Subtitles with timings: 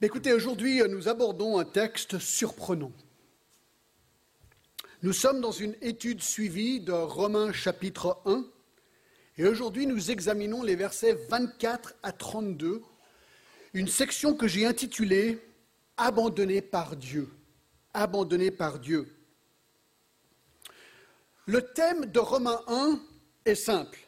[0.00, 2.92] Écoutez, aujourd'hui, nous abordons un texte surprenant.
[5.02, 8.46] Nous sommes dans une étude suivie de Romains chapitre 1,
[9.38, 12.80] et aujourd'hui nous examinons les versets 24 à 32,
[13.74, 15.40] une section que j'ai intitulée
[15.96, 17.28] Abandonné par Dieu.
[17.92, 19.12] Abandonné par Dieu.
[21.46, 23.00] Le thème de Romains 1
[23.46, 23.98] est simple,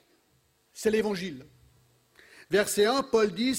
[0.72, 1.46] c'est l'évangile.
[2.48, 3.58] Verset 1, Paul dit,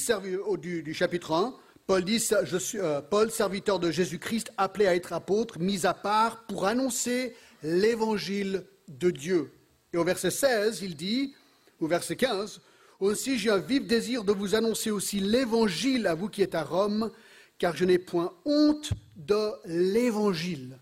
[0.62, 1.58] du, du chapitre 1,
[1.92, 5.94] Paul dit, je suis, euh, Paul, serviteur de Jésus-Christ, appelé à être apôtre, mis à
[5.94, 9.52] part pour annoncer l'évangile de Dieu.
[9.92, 11.36] Et au verset 16, il dit,
[11.82, 12.62] au verset 15,
[13.02, 16.64] aussi j'ai un vif désir de vous annoncer aussi l'évangile à vous qui êtes à
[16.64, 17.12] Rome,
[17.58, 20.80] car je n'ai point honte de l'évangile.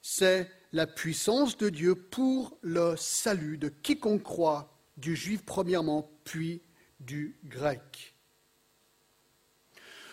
[0.00, 6.62] C'est la puissance de Dieu pour le salut de quiconque croit, du juif premièrement, puis
[6.98, 8.11] du grec.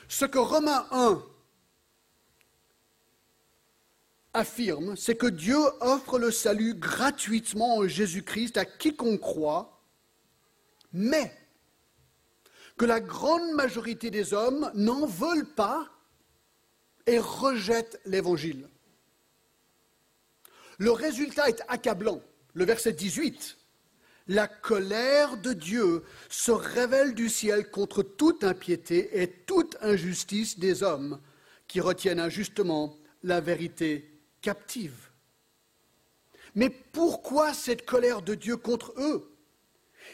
[0.09, 1.23] Ce que Romains 1
[4.33, 9.83] affirme, c'est que Dieu offre le salut gratuitement en Jésus-Christ à quiconque croit,
[10.91, 11.31] mais
[12.75, 15.87] que la grande majorité des hommes n'en veulent pas
[17.05, 18.67] et rejettent l'Évangile.
[20.79, 22.19] Le résultat est accablant.
[22.55, 23.58] Le verset 18
[24.29, 30.83] la colère de Dieu se révèle du ciel contre toute impiété et toute injustice des
[30.83, 31.19] hommes
[31.67, 34.07] qui retiennent injustement la vérité
[34.41, 35.09] captive.
[36.53, 39.35] Mais pourquoi cette colère de Dieu contre eux?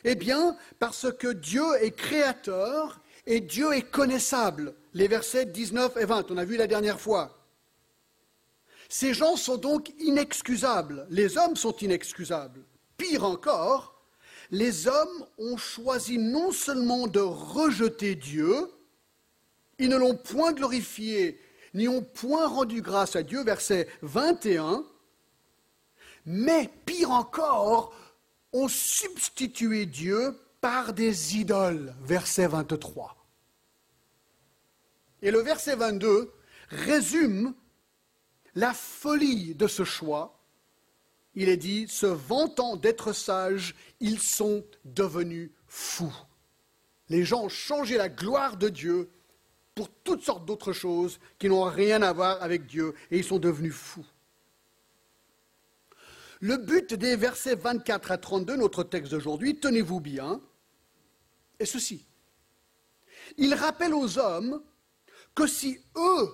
[0.06, 4.76] Eh bien, parce que Dieu est créateur et Dieu est connaissable.
[4.94, 7.46] Les versets 19 et 20, on a vu la dernière fois.
[8.88, 11.06] Ces gens sont donc inexcusables.
[11.10, 12.64] Les hommes sont inexcusables.
[12.98, 13.95] Pire encore,
[14.52, 18.72] les hommes ont choisi non seulement de rejeter Dieu,
[19.80, 21.40] ils ne l'ont point glorifié,
[21.74, 24.86] ni ont point rendu grâce à Dieu, verset 21,
[26.26, 27.94] mais pire encore,
[28.54, 33.16] ont substitué Dieu par des idoles, verset 23.
[35.22, 36.32] Et le verset 22
[36.70, 37.54] résume
[38.56, 40.35] la folie de ce choix
[41.36, 46.16] il est dit, se vantant d'être sages, ils sont devenus fous.
[47.10, 49.10] Les gens ont changé la gloire de Dieu
[49.76, 53.40] pour toutes sortes d'autres choses qui n'ont rien à voir avec Dieu et ils sont
[53.40, 54.06] devenus fous.
[56.40, 60.42] Le but des versets 24 à 32, notre texte d'aujourd'hui, tenez-vous bien,
[61.60, 62.06] est ceci.
[63.38, 64.62] Il rappelle aux hommes
[65.34, 66.30] que si eux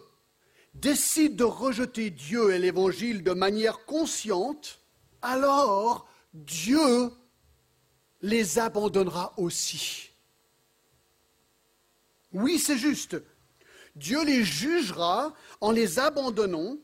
[0.74, 4.81] décident de rejeter Dieu et l'Évangile de manière consciente,
[5.22, 7.12] alors Dieu
[8.22, 10.10] les abandonnera aussi.
[12.34, 13.18] Oui, c'est juste.
[13.96, 16.78] Dieu les jugera en les abandonnant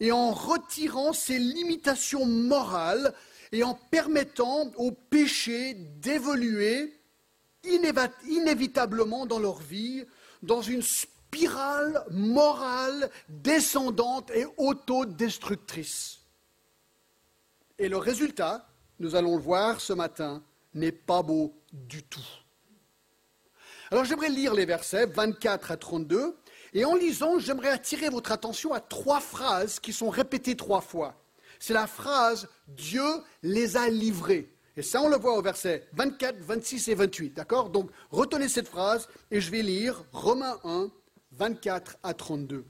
[0.00, 3.14] et en retirant ses limitations morales
[3.52, 6.98] et en permettant au péché d'évoluer
[7.64, 10.04] inévitablement dans leur vie
[10.42, 16.21] dans une spirale morale descendante et autodestructrice.
[17.78, 18.68] Et le résultat,
[18.98, 20.42] nous allons le voir ce matin,
[20.74, 22.20] n'est pas beau du tout.
[23.90, 26.36] Alors j'aimerais lire les versets 24 à 32,
[26.74, 31.22] et en lisant, j'aimerais attirer votre attention à trois phrases qui sont répétées trois fois.
[31.58, 33.04] C'est la phrase Dieu
[33.42, 34.48] les a livrés.
[34.76, 37.34] Et ça, on le voit au verset 24, 26 et 28.
[37.34, 37.68] D'accord?
[37.68, 40.90] Donc, retenez cette phrase et je vais lire Romains 1,
[41.32, 42.64] 24 à 32.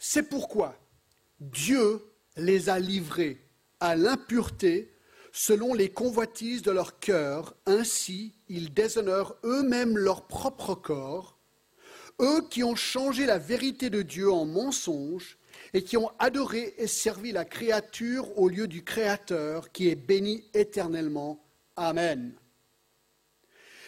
[0.00, 0.74] C'est pourquoi
[1.38, 2.04] Dieu
[2.36, 3.44] les a livrés
[3.80, 4.92] à l'impureté
[5.32, 11.38] selon les convoitises de leur cœur, ainsi ils déshonorent eux-mêmes leur propre corps,
[12.20, 15.38] eux qui ont changé la vérité de Dieu en mensonge
[15.74, 20.44] et qui ont adoré et servi la créature au lieu du Créateur qui est béni
[20.54, 21.42] éternellement.
[21.76, 22.34] Amen.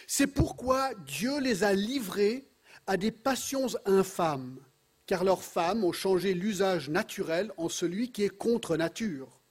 [0.07, 2.47] C'est pourquoi Dieu les a livrés
[2.87, 4.59] à des passions infâmes
[5.07, 9.41] car leurs femmes ont changé l'usage naturel en celui qui est contre nature.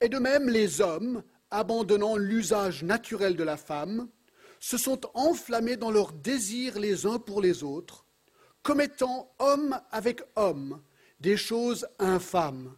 [0.00, 4.08] Et de même, les hommes, abandonnant l'usage naturel de la femme,
[4.58, 8.06] se sont enflammés dans leurs désirs les uns pour les autres,
[8.62, 10.80] commettant homme avec homme
[11.20, 12.74] des choses infâmes,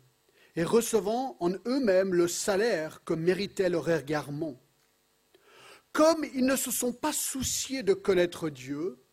[0.56, 4.60] et recevant en eux-mêmes le salaire que méritait leur égarement.
[5.92, 9.03] Comme ils ne se sont pas souciés de connaître Dieu,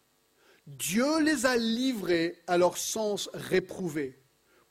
[0.77, 4.17] Dieu les a livrés à leur sens réprouvé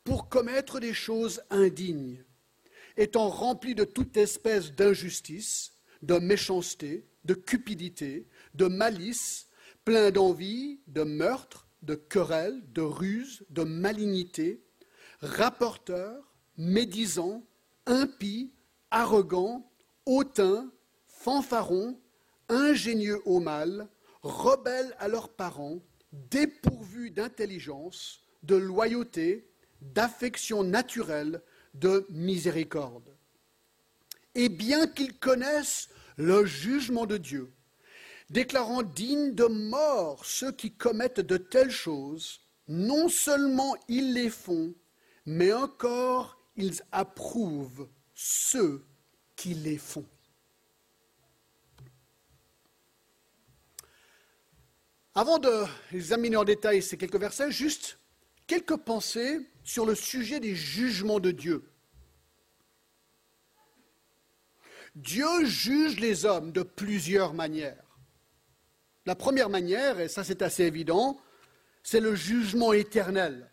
[0.03, 2.23] pour commettre des choses indignes,
[2.97, 9.47] étant remplis de toute espèce d'injustice, de méchanceté, de cupidité, de malice,
[9.85, 14.63] pleins d'envie, de meurtre, de querelles, de ruse, de malignité,
[15.19, 17.45] rapporteurs, médisants,
[17.85, 18.51] impies,
[18.89, 19.71] arrogants,
[20.07, 20.71] hautains,
[21.05, 21.99] fanfarons,
[22.49, 23.87] ingénieux au mal,
[24.23, 25.79] rebelles à leurs parents,
[26.11, 29.49] dépourvus d'intelligence, de loyauté,
[29.81, 31.41] d'affection naturelle,
[31.73, 33.15] de miséricorde.
[34.35, 37.53] Et bien qu'ils connaissent le jugement de Dieu,
[38.29, 44.73] déclarant dignes de mort ceux qui commettent de telles choses, non seulement ils les font,
[45.25, 48.85] mais encore ils approuvent ceux
[49.35, 50.07] qui les font.
[55.13, 57.99] Avant d'examiner en détail ces quelques versets, juste
[58.47, 61.63] quelques pensées sur le sujet des jugements de Dieu.
[64.95, 67.83] Dieu juge les hommes de plusieurs manières.
[69.05, 71.19] La première manière, et ça c'est assez évident,
[71.83, 73.49] c'est le jugement éternel.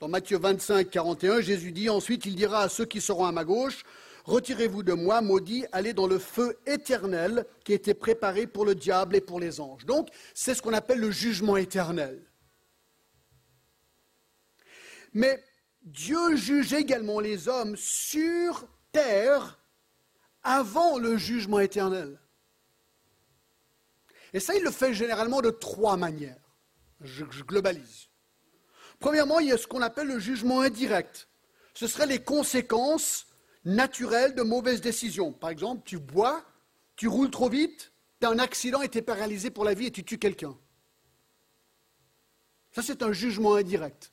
[0.00, 3.44] Dans Matthieu 25, 41, Jésus dit ensuite, il dira à ceux qui seront à ma
[3.44, 3.84] gauche,
[4.28, 9.16] Retirez-vous de moi, maudit, allez dans le feu éternel qui était préparé pour le diable
[9.16, 9.86] et pour les anges.
[9.86, 12.30] Donc, c'est ce qu'on appelle le jugement éternel.
[15.14, 15.42] Mais
[15.80, 19.58] Dieu juge également les hommes sur terre
[20.42, 22.20] avant le jugement éternel.
[24.34, 26.54] Et ça, il le fait généralement de trois manières.
[27.00, 28.08] Je, globalise.
[29.00, 31.30] Premièrement, il y a ce qu'on appelle le jugement indirect.
[31.72, 33.27] Ce seraient les conséquences
[33.68, 35.32] naturelles de mauvaises décisions.
[35.32, 36.44] Par exemple, tu bois,
[36.96, 39.86] tu roules trop vite, tu as un accident et tu es paralysé pour la vie
[39.86, 40.56] et tu tues quelqu'un.
[42.72, 44.12] Ça, c'est un jugement indirect.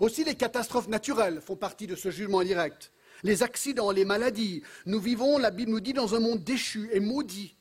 [0.00, 2.92] Aussi, les catastrophes naturelles font partie de ce jugement indirect.
[3.22, 4.62] Les accidents, les maladies.
[4.84, 7.56] Nous vivons, la Bible nous dit, dans un monde déchu et maudit.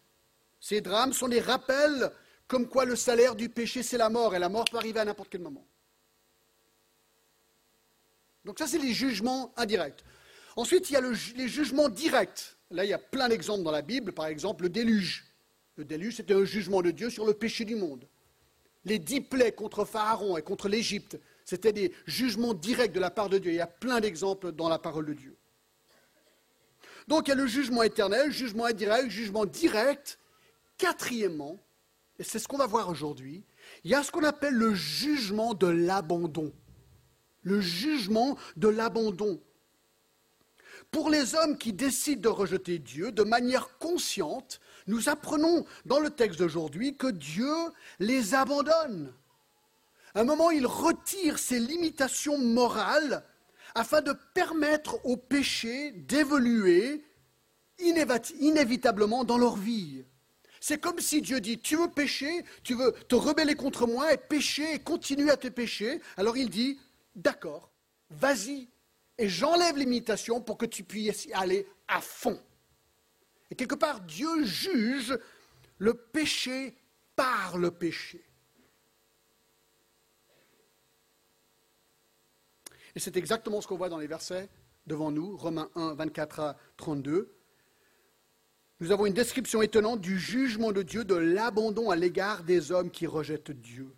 [0.60, 2.12] Ces drames sont des rappels
[2.48, 5.06] comme quoi le salaire du péché, c'est la mort, et la mort peut arriver à
[5.06, 5.66] n'importe quel moment.
[8.46, 10.04] Donc ça, c'est les jugements indirects.
[10.56, 12.58] Ensuite, il y a les jugements directs.
[12.72, 15.26] Là, il y a plein d'exemples dans la Bible, par exemple le déluge.
[15.76, 18.08] Le déluge, c'était un jugement de Dieu sur le péché du monde.
[18.84, 23.30] Les dix plaies contre Pharaon et contre l'Égypte, c'était des jugements directs de la part
[23.30, 23.52] de Dieu.
[23.52, 25.38] Il y a plein d'exemples dans la parole de Dieu.
[27.08, 30.18] Donc il y a le jugement éternel, jugement indirect, jugement direct,
[30.78, 31.60] Quatrièmement,
[32.18, 33.44] et c'est ce qu'on va voir aujourd'hui,
[33.84, 36.52] il y a ce qu'on appelle le jugement de l'abandon.
[37.44, 39.42] Le jugement de l'abandon.
[40.92, 46.10] Pour les hommes qui décident de rejeter Dieu de manière consciente, nous apprenons dans le
[46.10, 47.54] texte d'aujourd'hui que Dieu
[48.00, 49.14] les abandonne.
[50.14, 53.24] À un moment, il retire ses limitations morales
[53.76, 57.06] afin de permettre au péché d'évoluer
[57.80, 60.04] inévitablement dans leur vie.
[60.60, 64.18] C'est comme si Dieu dit, tu veux pécher, tu veux te rebeller contre moi et
[64.18, 66.02] pécher et continuer à te pécher.
[66.18, 66.78] Alors il dit,
[67.16, 67.72] d'accord,
[68.10, 68.70] vas-y,
[69.18, 72.42] et j'enlève l'imitation pour que tu puisses y aller à fond.
[73.50, 75.18] Et quelque part, Dieu juge
[75.78, 76.76] le péché
[77.16, 78.24] par le péché.
[82.96, 84.50] Et c'est exactement ce qu'on voit dans les versets
[84.86, 87.38] devant nous, Romains 1, 24 à 32
[88.82, 92.90] nous avons une description étonnante du jugement de Dieu, de l'abandon à l'égard des hommes
[92.90, 93.96] qui rejettent Dieu.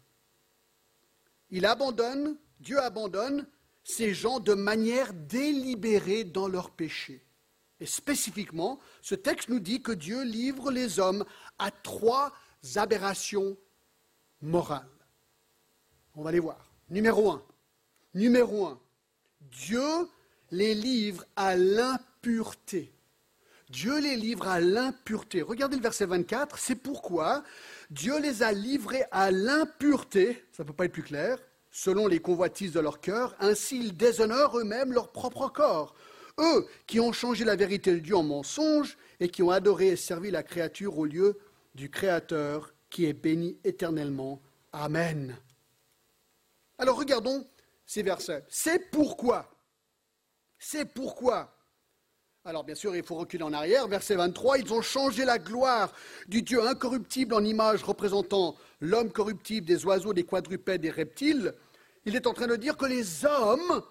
[1.51, 3.45] Il abandonne, Dieu abandonne
[3.83, 7.25] ces gens de manière délibérée dans leur péché.
[7.81, 11.25] Et spécifiquement, ce texte nous dit que Dieu livre les hommes
[11.59, 12.33] à trois
[12.75, 13.57] aberrations
[14.41, 14.87] morales.
[16.15, 16.71] On va les voir.
[16.89, 17.43] Numéro un.
[18.13, 18.79] Numéro un.
[19.41, 20.07] Dieu
[20.51, 22.93] les livre à l'impureté.
[23.69, 25.41] Dieu les livre à l'impureté.
[25.41, 27.43] Regardez le verset 24, c'est pourquoi
[27.89, 31.39] Dieu les a livrés à l'impureté, ça ne peut pas être plus clair,
[31.73, 35.95] selon les convoitises de leur cœur, ainsi ils déshonorent eux-mêmes leur propre corps.
[36.39, 39.95] Eux qui ont changé la vérité de Dieu en mensonge et qui ont adoré et
[39.95, 41.37] servi la créature au lieu
[41.75, 44.39] du Créateur qui est béni éternellement.
[44.71, 45.35] Amen.
[46.77, 47.45] Alors regardons
[47.85, 48.43] ces versets.
[48.47, 49.49] C'est pourquoi.
[50.59, 51.53] C'est pourquoi
[52.45, 53.87] alors bien sûr, il faut reculer en arrière.
[53.87, 55.93] Verset 23, ils ont changé la gloire
[56.27, 61.53] du Dieu incorruptible en image représentant l'homme corruptible des oiseaux, des quadrupèdes, des reptiles.
[62.05, 63.83] Il est en train de dire que les hommes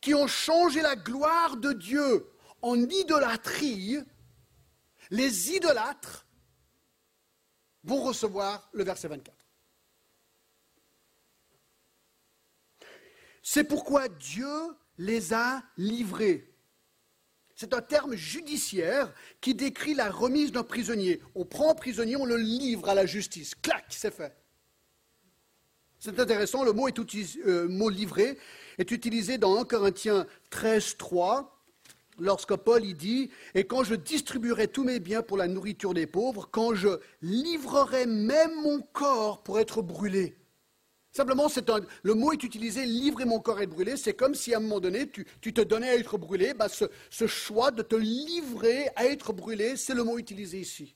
[0.00, 2.26] qui ont changé la gloire de Dieu
[2.62, 3.98] en idolâtrie,
[5.10, 6.26] les idolâtres
[7.84, 9.36] vont recevoir le verset 24.
[13.42, 14.48] C'est pourquoi Dieu
[14.98, 16.52] les a livrés
[17.54, 21.22] C'est un terme judiciaire qui décrit la remise d'un prisonnier.
[21.34, 23.54] On prend un prisonnier, on le livre à la justice.
[23.54, 24.36] Clac, c'est fait.
[25.98, 26.98] C'est intéressant, le mot, est
[27.46, 28.38] euh, livré
[28.78, 31.56] est utilisé dans 1 Corinthiens 13, 3,
[32.18, 36.06] lorsque Paul y dit Et quand je distribuerai tous mes biens pour la nourriture des
[36.06, 40.36] pauvres, quand je livrerai même mon corps pour être brûlé.
[41.12, 41.48] Simplement,
[42.02, 43.96] le mot est utilisé, livrer mon corps et être brûlé.
[43.96, 46.52] C'est comme si à un moment donné, tu, te donnais à être brûlé.
[46.52, 50.94] Bah, ce choix de te livrer à être brûlé, c'est le mot utilisé ici.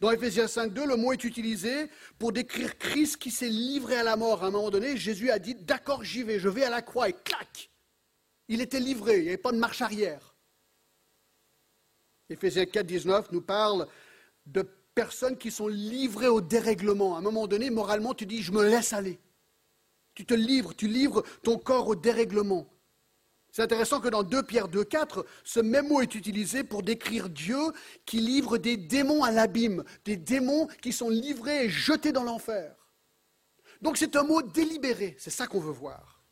[0.00, 4.16] Dans Ephésiens 5.2, le mot est utilisé pour décrire Christ qui s'est livré à la
[4.16, 4.44] mort.
[4.44, 7.08] À un moment donné, Jésus a dit, d'accord, j'y vais, je vais à la croix,
[7.08, 7.70] et clac
[8.48, 10.34] Il était livré, il n'y avait pas de marche arrière.
[12.28, 13.86] Ephésiens 4.19 nous parle
[14.46, 14.62] de
[14.94, 17.16] personnes qui sont livrées au dérèglement.
[17.16, 19.18] À un moment donné, moralement, tu dis, je me laisse aller.
[20.14, 22.66] Tu te livres, tu livres ton corps au dérèglement.
[23.56, 27.30] C'est intéressant que dans 2 Pierre 2, 4, ce même mot est utilisé pour décrire
[27.30, 27.56] Dieu
[28.04, 32.76] qui livre des démons à l'abîme, des démons qui sont livrés et jetés dans l'enfer.
[33.80, 36.22] Donc c'est un mot délibéré, c'est ça qu'on veut voir.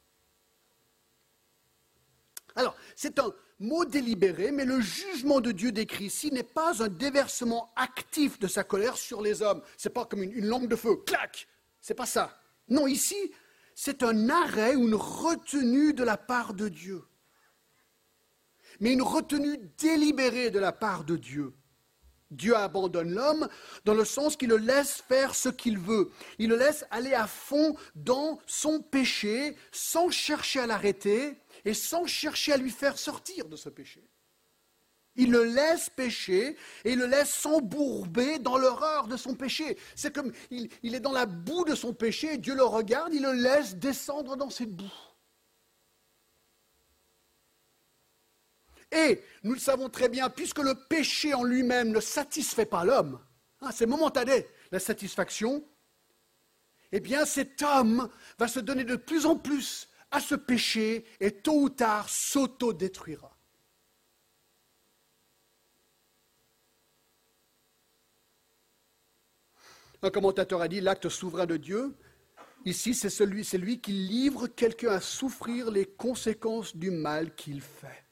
[2.56, 6.88] Alors, c'est un mot délibéré, mais le jugement de Dieu décrit ici n'est pas un
[6.88, 9.62] déversement actif de sa colère sur les hommes.
[9.78, 11.48] Ce n'est pas comme une, une lampe de feu, clac
[11.80, 12.38] C'est pas ça.
[12.68, 13.32] Non, ici,
[13.74, 17.02] c'est un arrêt ou une retenue de la part de Dieu.
[18.80, 21.54] Mais une retenue délibérée de la part de Dieu.
[22.30, 23.48] Dieu abandonne l'homme
[23.84, 26.10] dans le sens qu'il le laisse faire ce qu'il veut.
[26.38, 32.06] Il le laisse aller à fond dans son péché sans chercher à l'arrêter et sans
[32.06, 34.02] chercher à lui faire sortir de ce péché.
[35.16, 39.78] Il le laisse pécher et il le laisse s'embourber dans l'horreur de son péché.
[39.94, 43.32] C'est comme il, est dans la boue de son péché, Dieu le regarde, il le
[43.32, 44.90] laisse descendre dans cette boue.
[48.94, 53.20] Et nous le savons très bien, puisque le péché en lui-même ne satisfait pas l'homme,
[53.60, 55.64] hein, c'est momentané la satisfaction,
[56.92, 58.08] eh bien cet homme
[58.38, 63.36] va se donner de plus en plus à ce péché et tôt ou tard s'auto-détruira.
[70.02, 71.96] Un commentateur a dit l'acte souverain de Dieu,
[72.64, 78.03] ici, c'est celui, c'est qui livre quelqu'un à souffrir les conséquences du mal qu'il fait.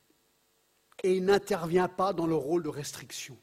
[1.03, 3.39] Et il n'intervient pas dans le rôle de restriction.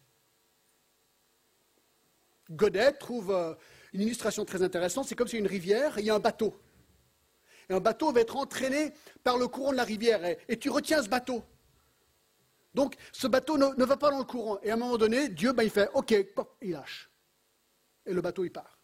[2.50, 3.54] Godet trouve euh,
[3.94, 5.08] une illustration très intéressante.
[5.08, 6.56] C'est comme si une rivière, il y a un bateau.
[7.70, 10.22] Et un bateau va être entraîné par le courant de la rivière.
[10.48, 11.44] Et, tu retiens ce bateau.
[12.74, 14.60] Donc, ce bateau ne, va pas dans le courant.
[14.63, 16.16] Et à un moment donné, Dieu, ben, il fait OK,
[16.62, 17.10] il lâche
[18.10, 18.80] et le bateau y part.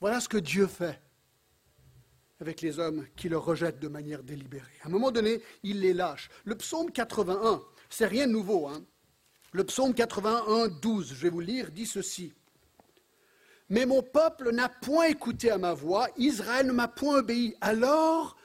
[0.00, 1.00] Voilà ce que Dieu fait
[2.40, 4.72] avec les hommes qui le rejettent de manière délibérée.
[4.82, 6.30] À un moment donné, il les lâche.
[6.44, 8.68] Le psaume 81, c'est rien de nouveau.
[8.68, 8.82] Hein.
[9.52, 12.32] Le psaume 81, 12, je vais vous lire, dit ceci.
[13.68, 17.54] Mais mon peuple n'a point écouté à ma voix, Israël ne m'a point obéi.
[17.60, 18.36] Alors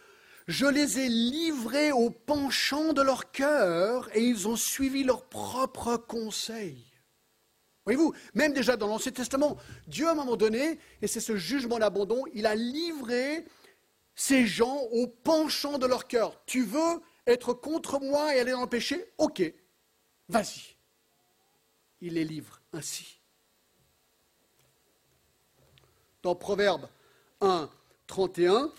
[0.47, 5.97] je les ai livrés au penchant de leur cœur et ils ont suivi leur propre
[5.97, 6.85] conseil.
[7.85, 11.79] Voyez-vous, même déjà dans l'Ancien Testament, Dieu à un moment donné, et c'est ce jugement
[11.79, 13.45] d'abandon, il a livré
[14.15, 16.43] ces gens au penchant de leur cœur.
[16.45, 19.41] Tu veux être contre moi et aller dans le péché Ok,
[20.29, 20.75] vas-y.
[22.01, 23.19] Il les livre ainsi.
[26.21, 26.87] Dans Proverbe
[27.41, 27.69] 1,
[28.07, 28.71] 31,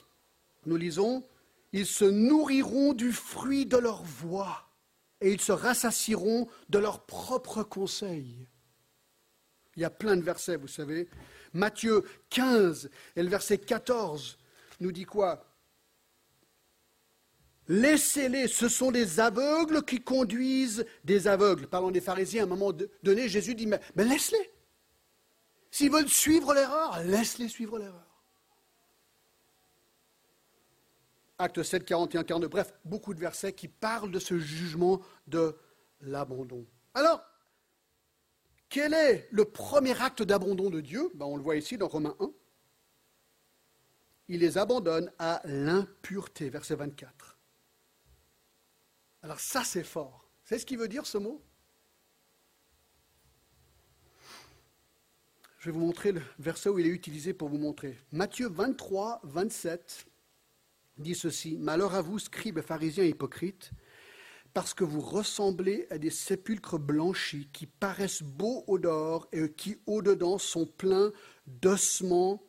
[0.67, 1.25] nous lisons
[1.73, 4.69] Ils se nourriront du fruit de leur voix
[5.21, 8.47] et ils se rassasieront de leurs propres conseils.
[9.77, 11.09] Il y a plein de versets, vous savez.
[11.53, 14.39] Matthieu 15 et le verset 14
[14.81, 15.45] nous dit quoi?
[17.69, 21.67] Laissez-les, ce sont des aveugles qui conduisent des aveugles.
[21.67, 24.51] Parlons des pharisiens, à un moment donné, Jésus dit, mais, mais laisse-les.
[25.71, 28.07] S'ils veulent suivre l'erreur, laisse-les suivre l'erreur.
[31.39, 35.55] Acte 7, 41, 42, bref, beaucoup de versets qui parlent de ce jugement de
[36.01, 36.65] l'abandon.
[36.95, 37.23] Alors,
[38.69, 41.11] quel est le premier acte d'abandon de Dieu?
[41.15, 42.31] Ben, On le voit ici dans Romains 1.
[44.29, 47.36] Il les abandonne à l'impureté, verset 24.
[49.27, 50.31] Alors ça, c'est fort.
[50.45, 51.43] C'est ce qu'il veut dire ce mot?
[55.59, 57.99] Je vais vous montrer le verset où il est utilisé pour vous montrer.
[58.13, 60.07] Matthieu 23, 27
[60.99, 63.73] dit ceci Malheur à vous, scribes, pharisiens hypocrites,
[64.55, 69.77] parce que vous ressemblez à des sépulcres blanchis qui paraissent beaux au dehors et qui
[69.87, 71.13] au-dedans sont pleins
[71.49, 72.45] d'ossements,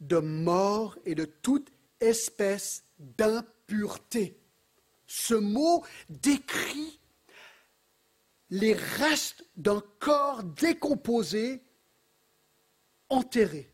[0.00, 4.36] de mort et de toute espèce d'impureté.
[5.12, 7.00] Ce mot décrit
[8.48, 11.64] les restes d'un corps décomposé,
[13.08, 13.68] enterré.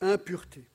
[0.00, 0.70] Impureté.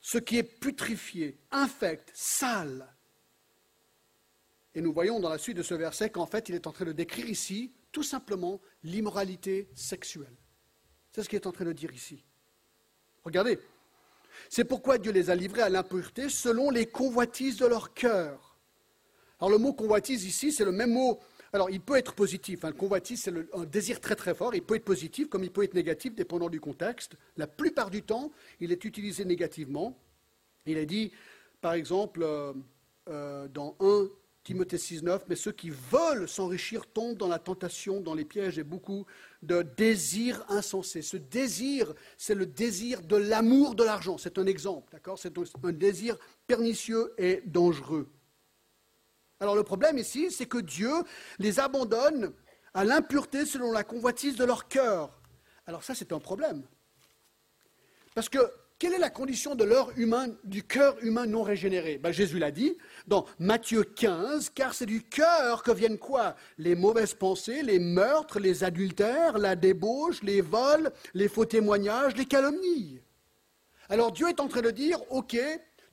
[0.00, 2.96] Ce qui est putrifié, infect, sale.
[4.74, 6.86] Et nous voyons dans la suite de ce verset qu'en fait, il est en train
[6.86, 10.38] de décrire ici tout simplement l'immoralité sexuelle.
[11.12, 12.24] C'est ce qu'il est en train de dire ici.
[13.24, 13.58] Regardez,
[14.48, 18.56] c'est pourquoi Dieu les a livrés à l'impureté selon les convoitises de leur cœur.
[19.40, 21.20] Alors le mot convoitise ici, c'est le même mot.
[21.52, 22.64] Alors il peut être positif.
[22.64, 22.72] Hein.
[22.72, 24.54] Convoitise, c'est un désir très très fort.
[24.54, 27.16] Il peut être positif comme il peut être négatif, dépendant du contexte.
[27.36, 29.98] La plupart du temps, il est utilisé négativement.
[30.66, 31.12] Il est dit,
[31.60, 32.52] par exemple, euh,
[33.08, 34.08] euh, dans 1
[34.48, 38.64] Timothée 6,9, mais ceux qui veulent s'enrichir tombent dans la tentation, dans les pièges et
[38.64, 39.04] beaucoup
[39.42, 41.02] de désirs insensés.
[41.02, 44.16] Ce désir, c'est le désir de l'amour de l'argent.
[44.16, 45.18] C'est un exemple, d'accord?
[45.18, 48.08] C'est un désir pernicieux et dangereux.
[49.38, 50.94] Alors le problème ici, c'est que Dieu
[51.38, 52.32] les abandonne
[52.72, 55.20] à l'impureté selon la convoitise de leur cœur.
[55.66, 56.62] Alors ça, c'est un problème.
[58.14, 58.38] Parce que
[58.78, 61.98] quelle est la condition de l'heure humain, du cœur humain non régénéré?
[61.98, 62.76] Ben, Jésus l'a dit
[63.08, 66.36] dans Matthieu 15, car c'est du cœur que viennent quoi?
[66.58, 72.26] Les mauvaises pensées, les meurtres, les adultères, la débauche, les vols, les faux témoignages, les
[72.26, 73.00] calomnies.
[73.88, 75.36] Alors Dieu est en train de dire, ok,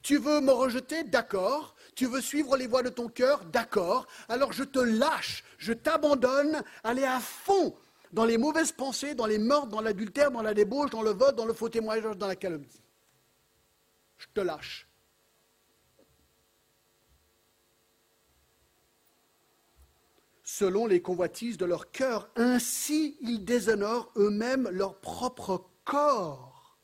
[0.03, 4.53] tu veux me rejeter, d'accord, tu veux suivre les voies de ton cœur, d'accord, alors
[4.53, 7.75] je te lâche, je t'abandonne, allez à fond
[8.15, 11.35] dans les mauvaises pensées, dans les meurtres, dans l'adultère, dans la débauche, dans le vote,
[11.35, 12.81] dans le faux témoignage, dans la calomnie.
[14.17, 14.87] Je te lâche.
[20.43, 26.79] Selon les convoitises de leur cœur, ainsi ils déshonorent eux-mêmes leur propre corps.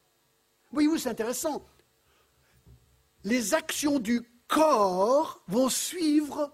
[0.74, 1.66] Voyez-vous, c'est intéressant.
[3.24, 6.52] Les actions du corps vont suivre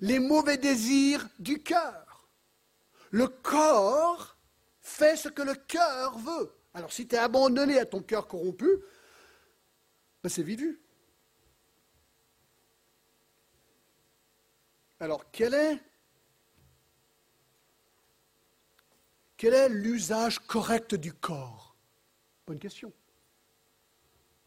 [0.00, 1.99] les mauvais désirs du cœur.
[3.10, 4.36] Le corps
[4.80, 6.54] fait ce que le cœur veut.
[6.74, 8.68] Alors si tu es abandonné à ton cœur corrompu,
[10.22, 10.80] ben c'est vite vu.
[15.00, 15.82] Alors quel est
[19.36, 21.74] quel est l'usage correct du corps?
[22.46, 22.92] Bonne question.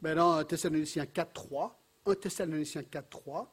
[0.01, 1.73] Dans 1 Thessaloniciens 4.3,
[2.05, 3.47] 1 Thessaloniciens 4.3,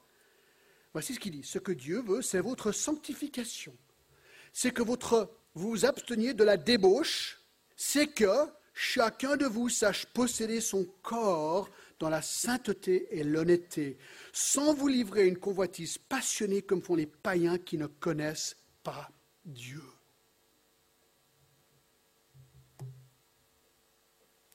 [0.92, 1.44] voici ce qu'il dit.
[1.44, 3.74] Ce que Dieu veut, c'est votre sanctification
[4.52, 7.40] c'est que votre, vous vous absteniez de la débauche,
[7.76, 13.98] c'est que chacun de vous sache posséder son corps dans la sainteté et l'honnêteté,
[14.32, 19.10] sans vous livrer une convoitise passionnée comme font les païens qui ne connaissent pas
[19.44, 19.82] Dieu.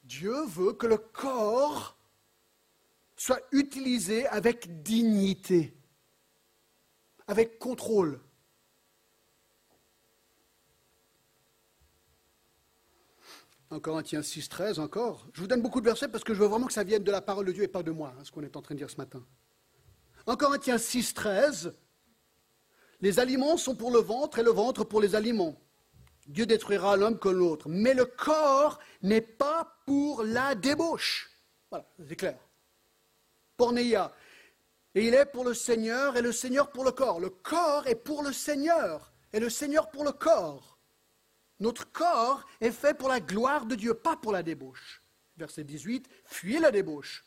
[0.04, 1.98] Dieu veut que le corps
[3.16, 5.74] soit utilisé avec dignité,
[7.28, 8.20] avec contrôle.
[13.70, 15.28] En Corinthiens 6, 13 encore.
[15.34, 17.12] Je vous donne beaucoup de versets parce que je veux vraiment que ça vienne de
[17.12, 18.80] la parole de Dieu et pas de moi, hein, ce qu'on est en train de
[18.80, 19.24] dire ce matin.
[20.28, 21.74] En Corinthiens 6, 13,
[23.02, 25.60] les aliments sont pour le ventre et le ventre pour les aliments.
[26.28, 27.70] Dieu détruira l'homme que l'autre.
[27.70, 31.30] Mais le corps n'est pas pour la débauche.
[31.70, 32.40] Voilà, c'est clair.
[33.58, 34.14] Pornéia.
[34.96, 37.20] Et il est pour le Seigneur et le Seigneur pour le corps.
[37.20, 40.75] Le corps est pour le Seigneur et le Seigneur pour le corps.
[41.60, 45.02] Notre corps est fait pour la gloire de Dieu, pas pour la débauche.
[45.38, 47.26] Verset 18, fuyez la débauche.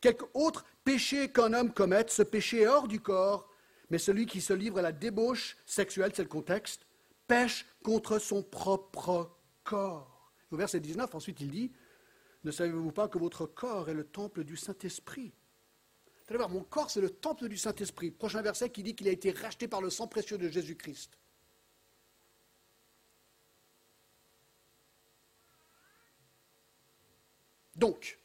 [0.00, 3.50] Quelque autre péché qu'un homme commette, ce péché est hors du corps,
[3.90, 6.86] mais celui qui se livre à la débauche sexuelle, c'est le contexte,
[7.26, 10.32] pêche contre son propre corps.
[10.50, 11.72] Au verset 19, ensuite, il dit,
[12.44, 15.32] ne savez-vous pas que votre corps est le temple du Saint-Esprit?
[16.30, 18.10] Voir, mon corps, c'est le temple du Saint-Esprit.
[18.10, 21.17] Prochain verset qui dit qu'il a été racheté par le sang précieux de Jésus-Christ.
[27.78, 28.18] Donc,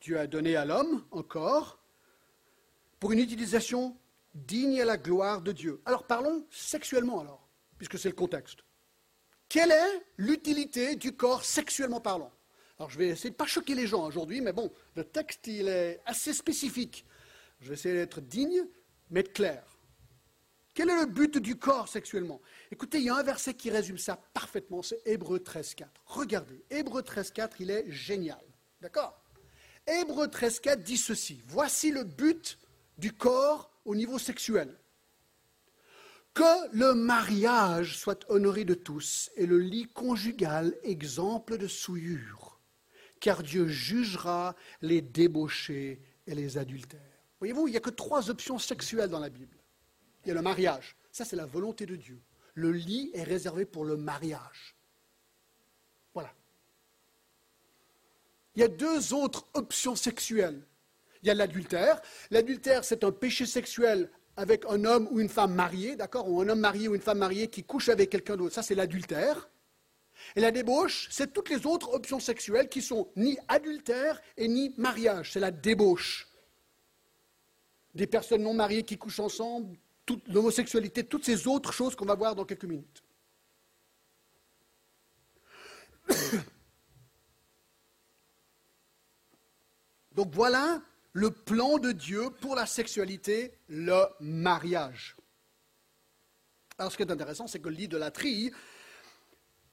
[0.00, 1.78] Dieu a donné à l'homme encore
[2.98, 3.96] pour une utilisation
[4.34, 5.80] digne à la gloire de Dieu.
[5.86, 8.58] Alors parlons sexuellement alors, puisque c'est le contexte.
[9.48, 12.32] Quelle est l'utilité du corps sexuellement parlant?
[12.78, 15.46] Alors je vais essayer de ne pas choquer les gens aujourd'hui, mais bon, le texte
[15.46, 17.06] il est assez spécifique.
[17.60, 18.66] Je vais essayer d'être digne,
[19.10, 19.73] mais clair.
[20.74, 22.40] Quel est le but du corps sexuellement?
[22.72, 25.86] Écoutez, il y a un verset qui résume ça parfaitement, c'est Hébreu 13.4.
[26.04, 28.42] Regardez, Hébreu 13.4, il est génial.
[28.80, 29.22] D'accord?
[29.86, 31.40] Hébreu 13.4 dit ceci.
[31.46, 32.58] Voici le but
[32.98, 34.76] du corps au niveau sexuel.
[36.34, 42.58] Que le mariage soit honoré de tous et le lit conjugal exemple de souillure,
[43.20, 47.00] car Dieu jugera les débauchés et les adultères.
[47.38, 49.56] Voyez-vous, il n'y a que trois options sexuelles dans la Bible.
[50.24, 52.20] Il y a le mariage, ça c'est la volonté de Dieu.
[52.54, 54.76] Le lit est réservé pour le mariage.
[56.14, 56.32] Voilà.
[58.54, 60.62] Il y a deux autres options sexuelles.
[61.22, 62.00] Il y a l'adultère.
[62.30, 66.48] L'adultère, c'est un péché sexuel avec un homme ou une femme mariée, d'accord Ou un
[66.48, 68.54] homme marié ou une femme mariée qui couche avec quelqu'un d'autre.
[68.54, 69.48] Ça, c'est l'adultère.
[70.36, 74.72] Et la débauche, c'est toutes les autres options sexuelles qui sont ni adultère et ni
[74.76, 75.32] mariage.
[75.32, 76.28] C'est la débauche.
[77.94, 79.76] Des personnes non mariées qui couchent ensemble,
[80.28, 83.02] l'homosexualité, toutes ces autres choses qu'on va voir dans quelques minutes.
[90.12, 95.16] Donc voilà le plan de Dieu pour la sexualité, le mariage.
[96.78, 98.52] Alors ce qui est intéressant, c'est que l'idolâtrie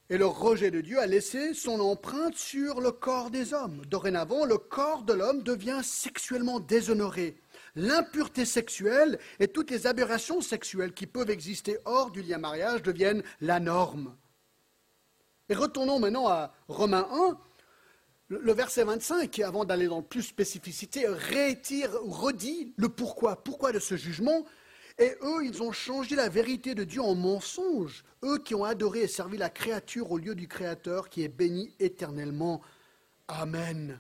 [0.10, 3.82] et le rejet de Dieu a laissé son empreinte sur le corps des hommes.
[3.86, 7.42] Dorénavant, le corps de l'homme devient sexuellement déshonoré.
[7.76, 13.24] L'impureté sexuelle et toutes les aberrations sexuelles qui peuvent exister hors du lien mariage deviennent
[13.40, 14.16] la norme.
[15.50, 17.38] Et retournons maintenant à Romains 1,
[18.30, 23.44] le verset 25, avant d'aller dans plus spécificité, réitère, redit le pourquoi.
[23.44, 24.46] Pourquoi de ce jugement
[24.98, 28.06] Et eux, ils ont changé la vérité de Dieu en mensonge.
[28.24, 31.74] Eux qui ont adoré et servi la créature au lieu du Créateur qui est béni
[31.80, 32.62] éternellement.
[33.28, 34.00] Amen.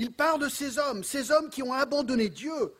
[0.00, 2.74] Il parle de ces hommes, ces hommes qui ont abandonné Dieu,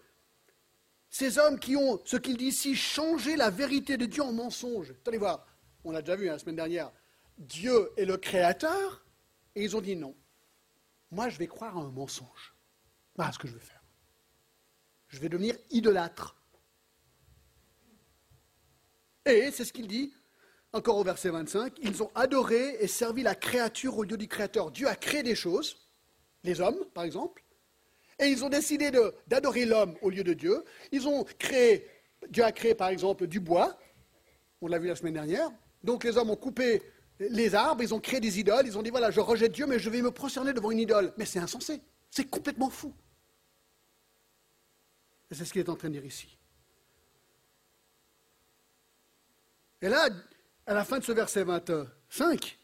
[1.11, 4.92] ces hommes qui ont, ce qu'il dit ici, changé la vérité de Dieu en mensonge.
[4.92, 5.46] Attendez voir,
[5.85, 6.90] on l'a déjà vu hein, la semaine dernière.
[7.37, 9.04] Dieu est le créateur,
[9.54, 10.16] et ils ont dit non.
[11.11, 12.54] Moi, je vais croire à un mensonge.
[13.16, 13.83] Voilà ce que je vais faire.
[15.09, 16.40] Je vais devenir idolâtre.
[19.26, 20.14] Et c'est ce qu'il dit,
[20.72, 24.70] encore au verset 25, ils ont adoré et servi la créature au lieu du créateur.
[24.70, 25.89] Dieu a créé des choses,
[26.42, 27.42] les hommes, par exemple,
[28.18, 28.90] et ils ont décidé
[29.26, 30.62] d'adorer l'homme au lieu de Dieu.
[30.92, 31.87] Ils ont créé,
[32.29, 33.79] Dieu a créé, par exemple, du bois,
[34.61, 35.50] on l'a vu la semaine dernière,
[35.83, 36.83] donc les hommes ont coupé
[37.18, 39.79] les arbres, ils ont créé des idoles, ils ont dit voilà, je rejette Dieu, mais
[39.79, 41.12] je vais me prosterner devant une idole.
[41.16, 42.94] Mais c'est insensé, c'est complètement fou.
[45.31, 46.37] Et c'est ce qu'il est en train de dire ici.
[49.83, 50.09] Et là,
[50.66, 52.59] à la fin de ce verset 25,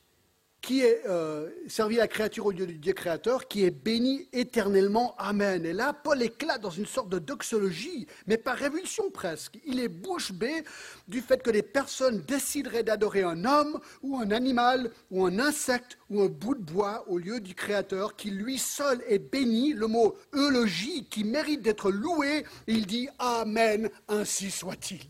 [0.67, 5.15] qui est euh, servi la créature au lieu du Dieu créateur, qui est béni éternellement.
[5.17, 5.65] Amen.
[5.65, 9.61] Et là, Paul éclate dans une sorte de doxologie, mais par révulsion presque.
[9.65, 10.65] Il est bouche bée
[11.07, 15.99] du fait que des personnes décideraient d'adorer un homme ou un animal ou un insecte
[16.11, 19.87] ou un bout de bois au lieu du créateur, qui lui seul est béni, le
[19.87, 22.45] mot eulogie, qui mérite d'être loué.
[22.67, 25.03] Il dit Amen, ainsi soit-il.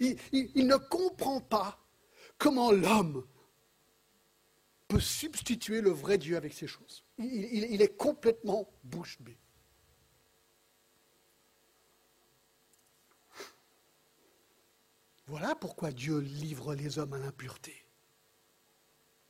[0.00, 1.78] il ne comprend pas
[2.38, 3.22] comment l'homme
[5.00, 7.04] substituer le vrai Dieu avec ces choses.
[7.18, 9.38] Il, est complètement bouche bée.
[15.26, 17.86] Voilà pourquoi Dieu livre les hommes à l'impureté.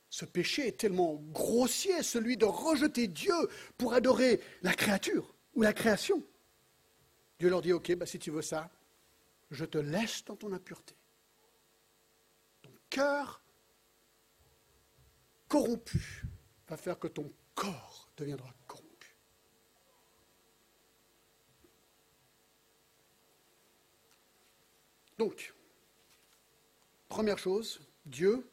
[0.09, 3.33] Ce péché est tellement grossier, celui de rejeter Dieu
[3.77, 6.23] pour adorer la créature ou la création.
[7.39, 8.69] Dieu leur dit, ok, bah, si tu veux ça,
[9.49, 10.95] je te laisse dans ton impureté.
[12.61, 13.42] Ton cœur
[15.53, 16.23] corrompu
[16.67, 19.15] va faire que ton corps deviendra corrompu.
[25.19, 25.53] Donc,
[27.07, 28.49] première chose, Dieu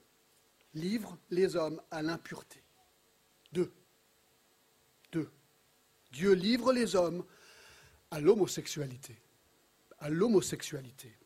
[0.74, 2.62] livre les hommes à l'impureté.
[3.50, 3.72] Deux.
[6.12, 7.24] Dieu livre les hommes
[8.10, 9.16] à l'homosexualité.
[10.00, 11.16] À l'homosexualité.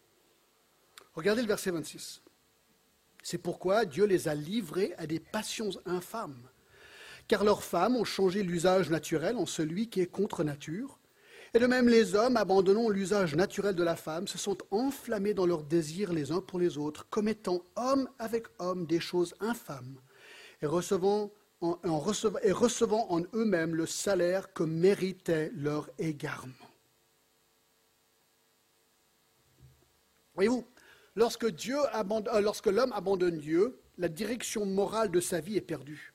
[1.14, 2.23] Regardez le verset 26.
[3.24, 6.46] C'est pourquoi Dieu les a livrés à des passions infâmes.
[7.26, 10.98] Car leurs femmes ont changé l'usage naturel en celui qui est contre nature.
[11.54, 15.46] Et de même les hommes, abandonnant l'usage naturel de la femme, se sont enflammés dans
[15.46, 19.96] leurs désirs les uns pour les autres, commettant homme avec homme des choses infâmes,
[20.60, 21.32] et recevant
[21.62, 21.78] en,
[22.42, 26.52] et recevant en eux-mêmes le salaire que méritait leur égarement.
[30.34, 30.66] Voyez-vous,
[31.16, 36.12] Euh, lorsque l'homme abandonne Dieu, la direction morale de sa vie est perdue.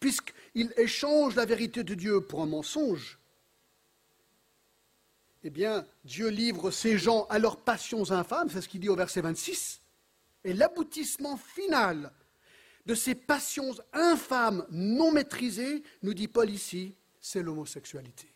[0.00, 3.18] Puisqu'il échange la vérité de Dieu pour un mensonge,
[5.44, 8.96] eh bien, Dieu livre ces gens à leurs passions infâmes, c'est ce qu'il dit au
[8.96, 9.82] verset 26.
[10.44, 12.12] Et l'aboutissement final
[12.86, 18.31] de ces passions infâmes non maîtrisées, nous dit Paul ici, c'est l'homosexualité.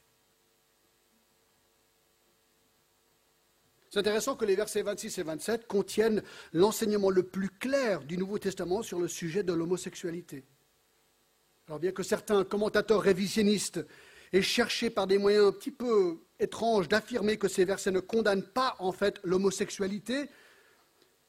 [3.96, 8.38] C'est intéressant que les versets 26 et 27 contiennent l'enseignement le plus clair du Nouveau
[8.38, 10.44] Testament sur le sujet de l'homosexualité.
[11.66, 13.80] Alors bien que certains commentateurs révisionnistes
[14.34, 18.46] aient cherché par des moyens un petit peu étranges d'affirmer que ces versets ne condamnent
[18.46, 20.28] pas en fait l'homosexualité,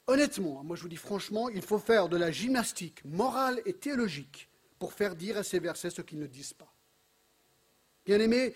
[0.06, 4.50] honnêtement, moi je vous dis franchement, il faut faire de la gymnastique morale et théologique
[4.78, 6.74] pour faire dire à ces versets ce qu'ils ne disent pas.
[8.06, 8.54] Bien aimé,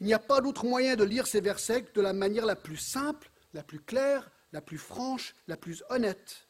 [0.00, 2.56] il n'y a pas d'autre moyen de lire ces versets que de la manière la
[2.56, 6.48] plus simple, la plus claire, la plus franche, la plus honnête,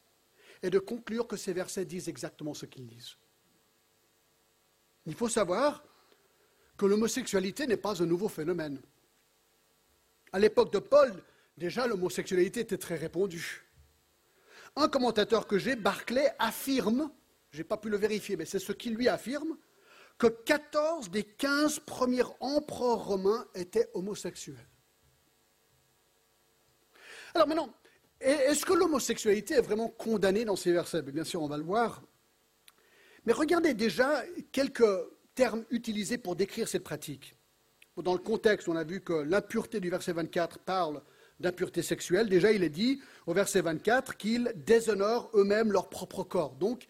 [0.61, 3.15] et de conclure que ces versets disent exactement ce qu'ils disent.
[5.05, 5.83] Il faut savoir
[6.77, 8.81] que l'homosexualité n'est pas un nouveau phénomène.
[10.33, 11.13] À l'époque de Paul,
[11.57, 13.63] déjà l'homosexualité était très répandue.
[14.75, 17.11] Un commentateur que j'ai, Barclay, affirme,
[17.51, 19.57] je n'ai pas pu le vérifier, mais c'est ce qu'il lui affirme,
[20.17, 24.67] que 14 des 15 premiers empereurs romains étaient homosexuels.
[27.35, 27.69] Alors maintenant,
[28.21, 31.01] est-ce que l'homosexualité est vraiment condamnée dans ces versets?
[31.01, 32.01] Bien sûr, on va le voir.
[33.25, 34.85] Mais regardez déjà quelques
[35.35, 37.35] termes utilisés pour décrire cette pratique.
[37.97, 41.01] Dans le contexte, on a vu que l'impureté du verset 24 parle
[41.41, 42.29] d'impureté sexuelle.
[42.29, 46.55] Déjà, il est dit au verset 24 qu'ils déshonorent eux-mêmes leur propre corps.
[46.55, 46.87] Donc,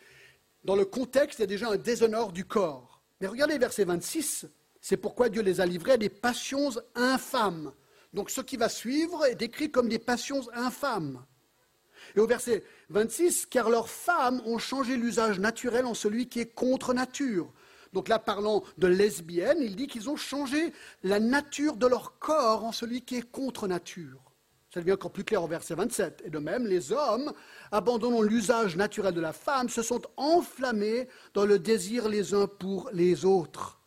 [0.63, 3.01] dans le contexte, il y a déjà un déshonneur du corps.
[3.19, 4.45] Mais regardez verset 26,
[4.79, 7.73] c'est pourquoi Dieu les a livrés à des passions infâmes.
[8.15, 11.23] Donc ce qui va suivre est décrit comme des passions infâmes.
[12.15, 16.53] Et au verset 26, car leurs femmes ont changé l'usage naturel en celui qui est
[16.53, 17.51] contre nature.
[17.91, 20.71] Donc là, parlant de lesbiennes, il dit qu'ils ont changé
[21.03, 24.21] la nature de leur corps en celui qui est contre nature.
[24.73, 26.23] Ça devient encore plus clair au verset 27.
[26.25, 27.33] Et de même, les hommes,
[27.71, 32.89] abandonnant l'usage naturel de la femme, se sont enflammés dans le désir les uns pour
[32.93, 33.81] les autres.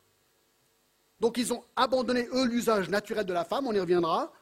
[1.20, 4.32] Donc ils ont abandonné, eux, l'usage naturel de la femme, on y reviendra.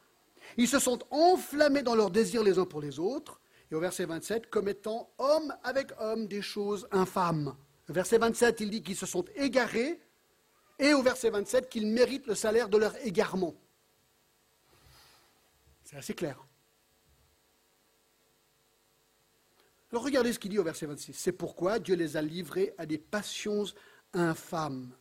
[0.57, 3.41] Ils se sont enflammés dans leur désir les uns pour les autres.
[3.71, 7.57] Et au verset 27, commettant homme avec homme des choses infâmes.
[7.89, 10.01] Au verset 27, il dit qu'ils se sont égarés.
[10.79, 13.55] Et au verset 27, qu'ils méritent le salaire de leur égarement.
[15.85, 16.45] C'est assez clair.
[19.91, 21.15] Alors regardez ce qu'il dit au verset 26.
[21.15, 23.65] C'est pourquoi Dieu les a livrés à des passions
[24.13, 24.93] infâmes.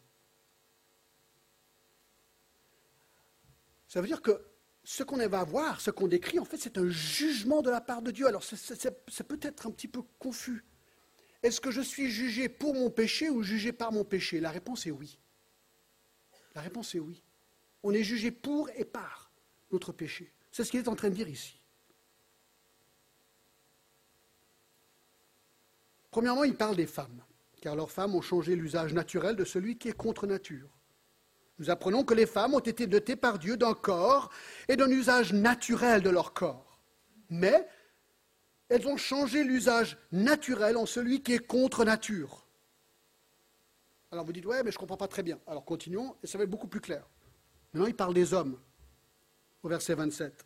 [3.95, 4.45] Ça veut dire que
[4.83, 8.01] ce qu'on va voir, ce qu'on décrit, en fait, c'est un jugement de la part
[8.01, 8.27] de Dieu.
[8.27, 10.65] Alors, c'est peut être un petit peu confus.
[11.41, 14.41] Est-ce que je suis jugé pour mon péché ou jugé par mon péché?
[14.41, 15.17] La réponse est oui.
[16.55, 17.23] La réponse est oui.
[17.83, 19.31] On est jugé pour et par
[19.71, 20.29] notre péché.
[20.51, 21.61] C'est ce qu'il est en train de dire ici.
[26.11, 27.23] Premièrement, il parle des femmes,
[27.61, 30.74] car leurs femmes ont changé l'usage naturel de celui qui est contre nature.
[31.57, 34.29] Nous apprenons que les femmes ont été dotées par Dieu d'un corps
[34.67, 36.79] et d'un usage naturel de leur corps.
[37.29, 37.67] Mais
[38.69, 42.45] elles ont changé l'usage naturel en celui qui est contre nature.
[44.11, 45.39] Alors vous dites, ouais, mais je ne comprends pas très bien.
[45.47, 47.07] Alors continuons, et ça va être beaucoup plus clair.
[47.73, 48.57] Maintenant, il parle des hommes
[49.63, 50.45] au verset 27.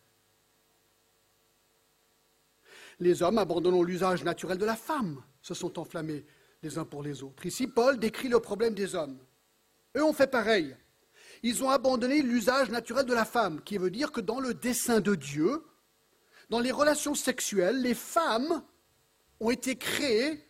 [2.98, 6.24] Les hommes, abandonnant l'usage naturel de la femme, se sont enflammés
[6.62, 7.46] les uns pour les autres.
[7.46, 9.18] Ici, Paul décrit le problème des hommes.
[9.96, 10.76] Eux ont fait pareil.
[11.42, 15.00] Ils ont abandonné l'usage naturel de la femme, qui veut dire que dans le dessein
[15.00, 15.64] de Dieu,
[16.50, 18.62] dans les relations sexuelles, les femmes
[19.38, 20.46] ont été créées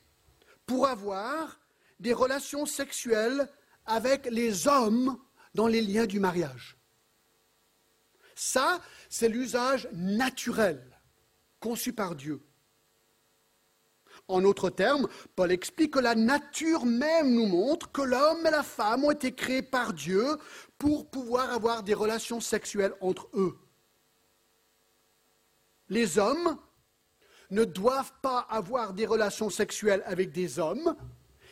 [0.66, 1.60] pour avoir
[2.00, 3.48] des relations sexuelles
[3.86, 5.18] avec les hommes
[5.54, 6.76] dans les liens du mariage.
[8.34, 10.98] Ça, c'est l'usage naturel
[11.60, 12.42] conçu par Dieu.
[14.30, 18.62] En d'autres termes, Paul explique que la nature même nous montre que l'homme et la
[18.62, 20.24] femme ont été créés par Dieu
[20.78, 23.58] pour pouvoir avoir des relations sexuelles entre eux.
[25.88, 26.56] Les hommes
[27.50, 30.94] ne doivent pas avoir des relations sexuelles avec des hommes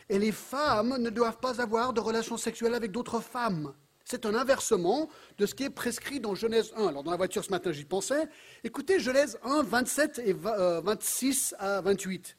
[0.07, 3.73] et les femmes ne doivent pas avoir de relations sexuelles avec d'autres femmes.
[4.05, 6.87] C'est un inversement de ce qui est prescrit dans Genèse 1.
[6.87, 8.27] Alors dans la voiture ce matin, j'y pensais.
[8.63, 12.38] Écoutez Genèse 1, 27 et 26 euh, à 28.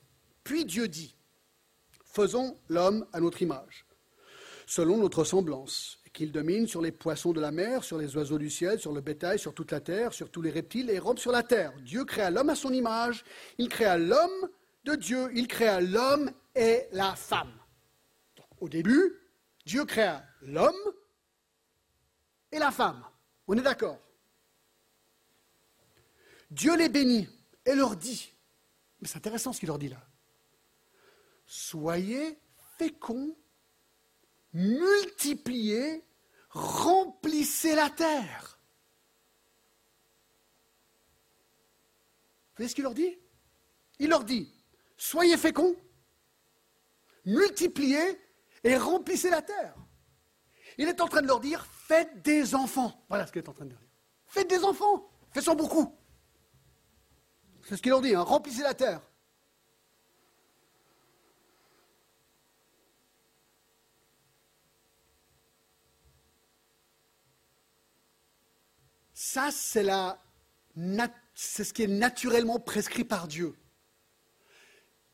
[0.51, 1.15] Puis Dieu dit,
[2.05, 3.87] faisons l'homme à notre image,
[4.67, 8.51] selon notre semblance, qu'il domine sur les poissons de la mer, sur les oiseaux du
[8.51, 11.31] ciel, sur le bétail, sur toute la terre, sur tous les reptiles et rompe sur
[11.31, 11.73] la terre.
[11.83, 13.25] Dieu créa l'homme à son image,
[13.59, 14.49] il créa l'homme
[14.83, 17.53] de Dieu, il créa l'homme et la femme.
[18.61, 19.21] au début,
[19.65, 20.75] Dieu créa l'homme
[22.51, 23.05] et la femme.
[23.47, 24.01] On est d'accord?
[26.51, 27.29] Dieu les bénit
[27.65, 28.33] et leur dit,
[29.01, 30.10] mais c'est intéressant ce qu'il leur dit là,
[31.51, 32.39] soyez
[32.79, 33.37] féconds,
[34.53, 36.05] multipliez,
[36.51, 38.61] remplissez la terre.
[42.55, 43.19] voyez ce qu'il leur dit?
[43.99, 44.53] Il leur dit,
[44.97, 45.75] soyez féconds,
[47.25, 48.21] multipliez
[48.63, 49.75] et remplissez la terre.
[50.79, 53.05] Il est en train de leur dire, faites des enfants.
[53.09, 53.91] Voilà ce qu'il est en train de leur dire.
[54.29, 55.99] Faites des enfants, faites-en beaucoup.
[57.65, 58.23] C'est ce qu'il leur dit, hein.
[58.23, 59.10] remplissez la terre.
[69.33, 69.85] Ça, c'est
[71.65, 73.55] ce qui est naturellement prescrit par Dieu.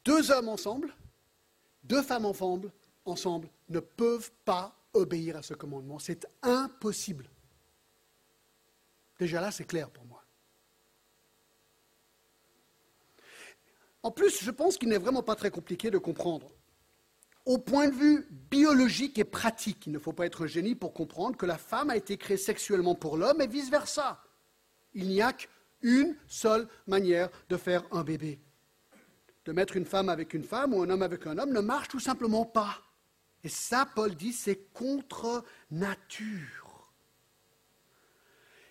[0.07, 0.97] Deux hommes ensemble,
[1.85, 2.73] deux femmes ensemble,
[3.05, 5.99] ensemble ne peuvent pas obéir à ce commandement.
[5.99, 7.29] C'est impossible.
[9.19, 10.25] Déjà là, c'est clair pour moi.
[14.03, 16.56] En plus, je pense qu'il n'est vraiment pas très compliqué de comprendre.
[17.47, 21.37] Au point de vue biologique et pratique, il ne faut pas être génie pour comprendre
[21.37, 24.21] que la femme a été créée sexuellement pour l'homme et vice-versa.
[24.95, 28.41] Il n'y a qu'une seule manière de faire un bébé.
[29.45, 31.87] De mettre une femme avec une femme ou un homme avec un homme ne marche
[31.87, 32.83] tout simplement pas.
[33.45, 36.66] Et ça, Paul dit, c'est contre nature.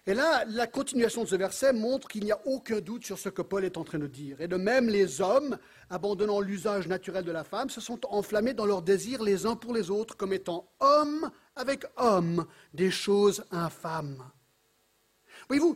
[0.07, 3.29] Et là, la continuation de ce verset montre qu'il n'y a aucun doute sur ce
[3.29, 4.39] que Paul est en train de dire.
[4.39, 5.57] Et de même, les hommes,
[5.89, 9.73] abandonnant l'usage naturel de la femme, se sont enflammés dans leur désir les uns pour
[9.73, 14.23] les autres, comme étant hommes avec hommes, des choses infâmes.
[15.47, 15.75] Voyez-vous,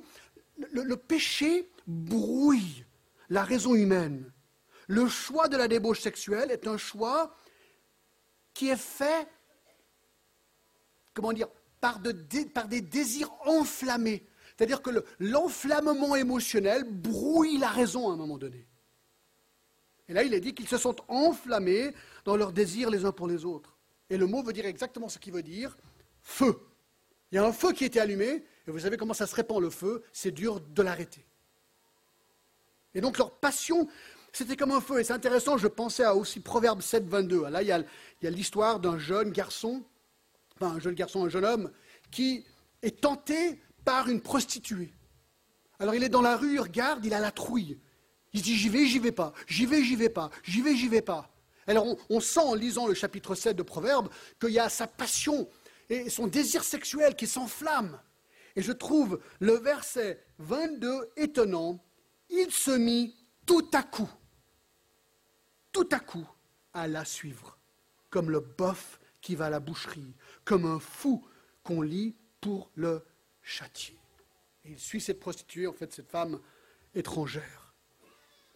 [0.74, 2.86] le péché brouille
[3.30, 4.32] la raison humaine.
[4.88, 7.36] Le choix de la débauche sexuelle est un choix
[8.54, 9.28] qui est fait,
[11.14, 11.48] comment dire,
[11.82, 14.26] par, des désirs enflammés.
[14.58, 18.68] C'est-à-dire que l'enflammement émotionnel brouille la raison à un moment donné.
[20.10, 21.94] Et là, il est dit qu'ils se sont enflammés
[22.26, 23.78] dans leurs désirs les uns pour les autres.
[24.10, 25.78] Et le mot veut dire exactement ce qu'il veut dire
[26.22, 26.60] feu.
[27.32, 29.62] Il y a un feu qui était allumé, et vous savez comment ça se répand
[29.62, 31.26] le feu, c'est dur de l'arrêter.
[32.96, 33.88] Et donc leur passion,
[34.34, 35.00] c'était comme un feu.
[35.00, 37.50] Et c'est intéressant, je pensais à aussi Proverbe 7, 22.
[37.50, 37.72] Là, il y
[38.28, 39.84] a l'histoire d'un jeune garçon
[40.68, 41.72] un jeune garçon, un jeune homme,
[42.12, 42.46] qui
[42.82, 44.94] est tenté par une prostituée.
[45.80, 47.80] Alors il est dans la rue, il regarde, il a la trouille.
[48.34, 50.88] Il dit j'y vais, j'y vais pas, j'y vais, j'y vais pas, j'y vais, j'y
[50.88, 51.32] vais pas.
[51.68, 54.88] Alors on, on, sent en lisant le chapitre 7 de Proverbes qu'il y a sa
[54.88, 55.48] passion
[55.90, 58.00] et son désir sexuel qui s'enflamme.
[58.56, 61.84] Et je trouve le verset 22 étonnant.
[62.30, 64.10] Il se mit tout à coup,
[65.72, 66.28] tout à coup,
[66.74, 67.58] à la suivre,
[68.10, 70.14] comme le boeuf qui va à la boucherie,
[70.50, 71.24] comme un fou
[71.62, 73.06] qu'on lit pour le
[73.44, 74.00] châtier.
[74.66, 76.40] Et il suit cette prostituée, en fait, cette femme
[76.96, 77.76] étrangère.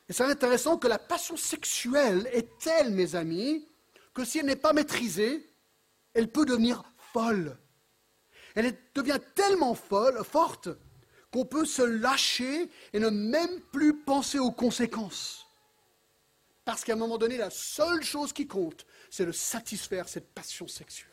[0.10, 3.67] Et c'est intéressant que la passion sexuelle est telle, mes amis,
[4.15, 5.47] que si elle n'est pas maîtrisée,
[6.15, 7.60] elle peut devenir folle.
[8.56, 10.69] Elle devient tellement folle, forte,
[11.32, 15.45] qu'on peut se lâcher et ne même plus penser aux conséquences.
[16.65, 20.67] Parce qu'à un moment donné, la seule chose qui compte, c'est de satisfaire cette passion
[20.67, 21.12] sexuelle.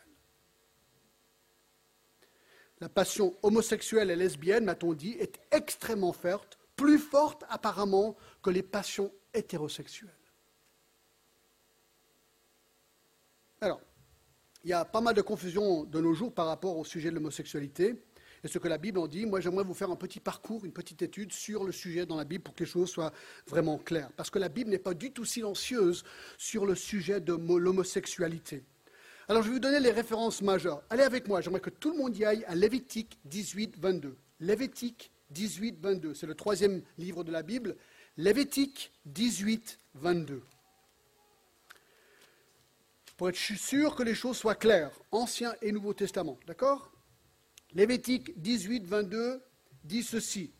[2.81, 8.63] La passion homosexuelle et lesbienne, m'a-t-on dit, est extrêmement forte, plus forte apparemment que les
[8.63, 10.11] passions hétérosexuelles.
[13.61, 13.81] Alors,
[14.65, 17.15] il y a pas mal de confusion de nos jours par rapport au sujet de
[17.17, 18.03] l'homosexualité
[18.43, 19.27] et ce que la Bible en dit.
[19.27, 22.25] Moi, j'aimerais vous faire un petit parcours, une petite étude sur le sujet dans la
[22.25, 23.13] Bible pour que les choses soient
[23.47, 24.11] vraiment claires.
[24.17, 26.05] Parce que la Bible n'est pas du tout silencieuse
[26.39, 28.65] sur le sujet de l'homosexualité.
[29.31, 30.83] Alors, je vais vous donner les références majeures.
[30.91, 34.19] Allez avec moi, j'aimerais que tout le monde y aille à Lévitique 18, 22.
[34.41, 36.15] Lévitique 18, 22.
[36.15, 37.77] C'est le troisième livre de la Bible.
[38.17, 40.43] Lévitique 18, 22.
[43.17, 46.91] Pour être sûr que les choses soient claires, Ancien et Nouveau Testament, d'accord?
[47.73, 49.45] Lévitique 18, 22
[49.85, 50.53] dit ceci.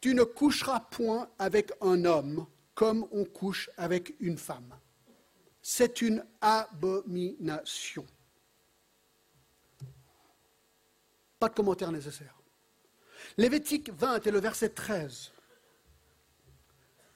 [0.00, 4.78] Tu ne coucheras point avec un homme comme on couche avec une femme
[5.62, 8.06] c'est une abomination.
[11.38, 12.36] Pas de commentaire nécessaire.
[13.36, 15.32] Lévitique 20 et le verset 13.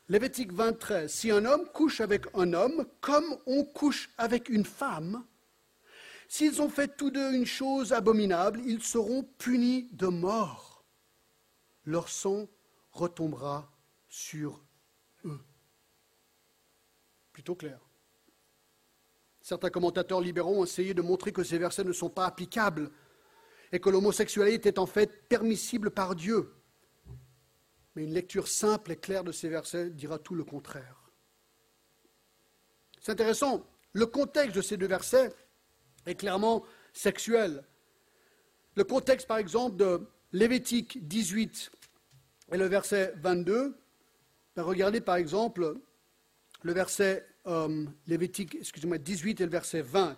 [0.08, 1.12] Lévitique 20, 13.
[1.12, 5.24] Si un homme couche avec un homme comme on couche avec une femme,
[6.28, 10.84] s'ils ont fait tous deux une chose abominable, ils seront punis de mort.
[11.84, 12.48] Leur sang
[12.92, 13.70] retombera
[14.08, 14.62] sur
[15.24, 15.40] eux.
[17.32, 17.80] Plutôt clair.
[19.44, 22.90] Certains commentateurs libéraux ont essayé de montrer que ces versets ne sont pas applicables
[23.72, 26.50] et que l'homosexualité est en fait permissible par Dieu.
[27.94, 31.10] Mais une lecture simple et claire de ces versets dira tout le contraire.
[33.02, 35.30] C'est intéressant, le contexte de ces deux versets
[36.06, 36.64] est clairement
[36.94, 37.64] sexuel.
[38.76, 41.70] Le contexte, par exemple, de Lévitique 18
[42.52, 43.76] et le verset 22
[44.56, 45.76] Ben, regardez par exemple
[46.62, 47.26] le verset
[48.06, 50.16] Lévitique, excusez-moi, 18 et le verset 20.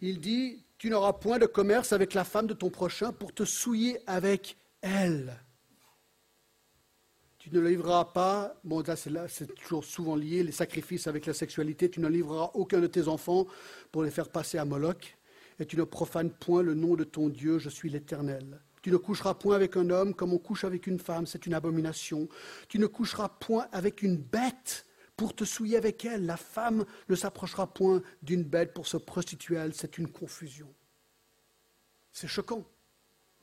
[0.00, 3.44] Il dit Tu n'auras point de commerce avec la femme de ton prochain pour te
[3.44, 5.36] souiller avec elle.
[7.38, 8.96] Tu ne livreras pas, bon, là
[9.28, 11.88] c'est toujours souvent lié, les sacrifices avec la sexualité.
[11.88, 13.46] Tu ne livreras aucun de tes enfants
[13.90, 15.16] pour les faire passer à Moloch.
[15.60, 18.60] Et tu ne profanes point le nom de ton Dieu, je suis l'Éternel.
[18.82, 21.54] Tu ne coucheras point avec un homme comme on couche avec une femme, c'est une
[21.54, 22.28] abomination.
[22.68, 24.84] Tu ne coucheras point avec une bête
[25.18, 26.24] pour te souiller avec elle.
[26.24, 30.72] La femme ne s'approchera point d'une bête pour se prostituer elle, c'est une confusion.
[32.12, 32.64] C'est choquant,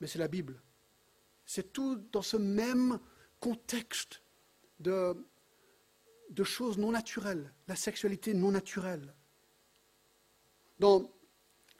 [0.00, 0.60] mais c'est la Bible.
[1.44, 2.98] C'est tout dans ce même
[3.40, 4.22] contexte
[4.80, 5.14] de,
[6.44, 9.14] choses non naturelles, la sexualité non naturelle.
[10.78, 11.12] Dans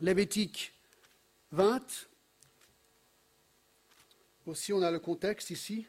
[0.00, 0.74] Lévitique
[1.52, 2.08] 20,
[4.44, 5.86] aussi on a le contexte ici.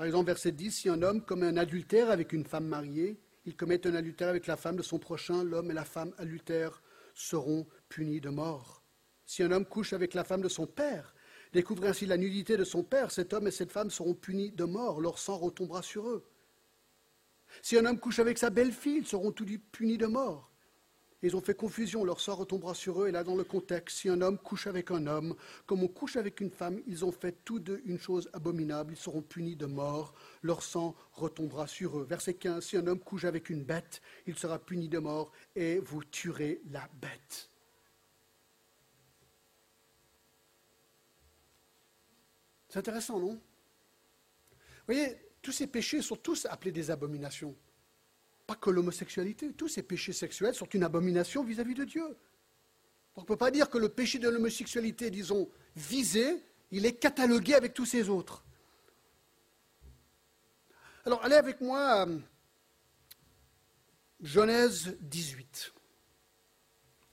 [0.00, 3.54] Par exemple, verset 10, si un homme commet un adultère avec une femme mariée, il
[3.54, 6.82] commet un adultère avec la femme de son prochain, l'homme et la femme adultère
[7.12, 8.82] seront punis de mort.
[9.26, 11.14] Si un homme couche avec la femme de son père,
[11.52, 14.64] découvre ainsi la nudité de son père, cet homme et cette femme seront punis de
[14.64, 16.24] mort, leur sang retombera sur eux.
[17.60, 20.49] Si un homme couche avec sa belle-fille, ils seront tous punis de mort.
[21.22, 23.08] Ils ont fait confusion, leur sort retombera sur eux.
[23.08, 26.16] Et là, dans le contexte, si un homme couche avec un homme, comme on couche
[26.16, 28.94] avec une femme, ils ont fait tous deux une chose abominable.
[28.94, 30.14] Ils seront punis de mort.
[30.42, 32.04] Leur sang retombera sur eux.
[32.04, 35.78] Verset 15, si un homme couche avec une bête, il sera puni de mort et
[35.78, 37.50] vous tuerez la bête.
[42.70, 43.32] C'est intéressant, non?
[43.32, 47.54] Vous voyez, tous ces péchés sont tous appelés des abominations
[48.50, 52.16] pas que l'homosexualité, tous ces péchés sexuels sont une abomination vis-à-vis de Dieu.
[53.14, 56.42] on ne peut pas dire que le péché de l'homosexualité, disons, visé,
[56.72, 58.44] il est catalogué avec tous ces autres.
[61.06, 62.06] Alors, allez avec moi à
[64.20, 65.72] Genèse 18.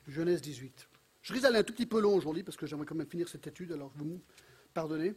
[0.07, 0.89] Genèse 18.
[1.21, 3.29] Je risque d'aller un tout petit peu long aujourd'hui parce que j'aimerais quand même finir
[3.29, 4.19] cette étude, alors vous me
[4.73, 5.13] pardonnez.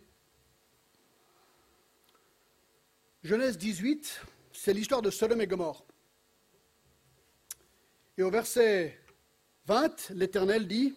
[3.23, 4.21] Genèse 18,
[4.53, 5.87] c'est l'histoire de Sodome et Gomorre.
[8.21, 8.99] Et au verset
[9.65, 10.95] 20, l'Éternel dit,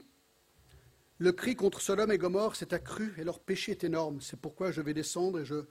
[1.20, 4.20] Le cri contre Sodome et Gomorre s'est accru et leur péché est énorme.
[4.20, 5.64] C'est pourquoi je vais descendre et je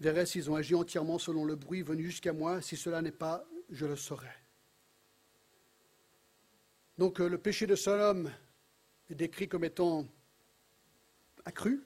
[0.00, 2.60] verrai s'ils ont agi entièrement selon le bruit venu jusqu'à moi.
[2.60, 4.32] Si cela n'est pas, je le saurai.
[6.98, 8.28] Donc euh, le péché de Sodome
[9.10, 10.08] est décrit comme étant
[11.44, 11.84] accru,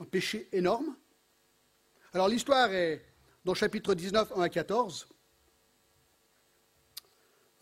[0.00, 0.96] un péché énorme.
[2.12, 3.04] Alors l'histoire est
[3.44, 5.06] dans chapitre 19, 1 à 14.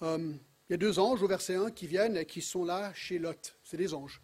[0.02, 0.34] Euh,
[0.68, 3.18] il y a deux anges au verset 1 qui viennent et qui sont là chez
[3.18, 3.56] Lot.
[3.62, 4.22] C'est des anges.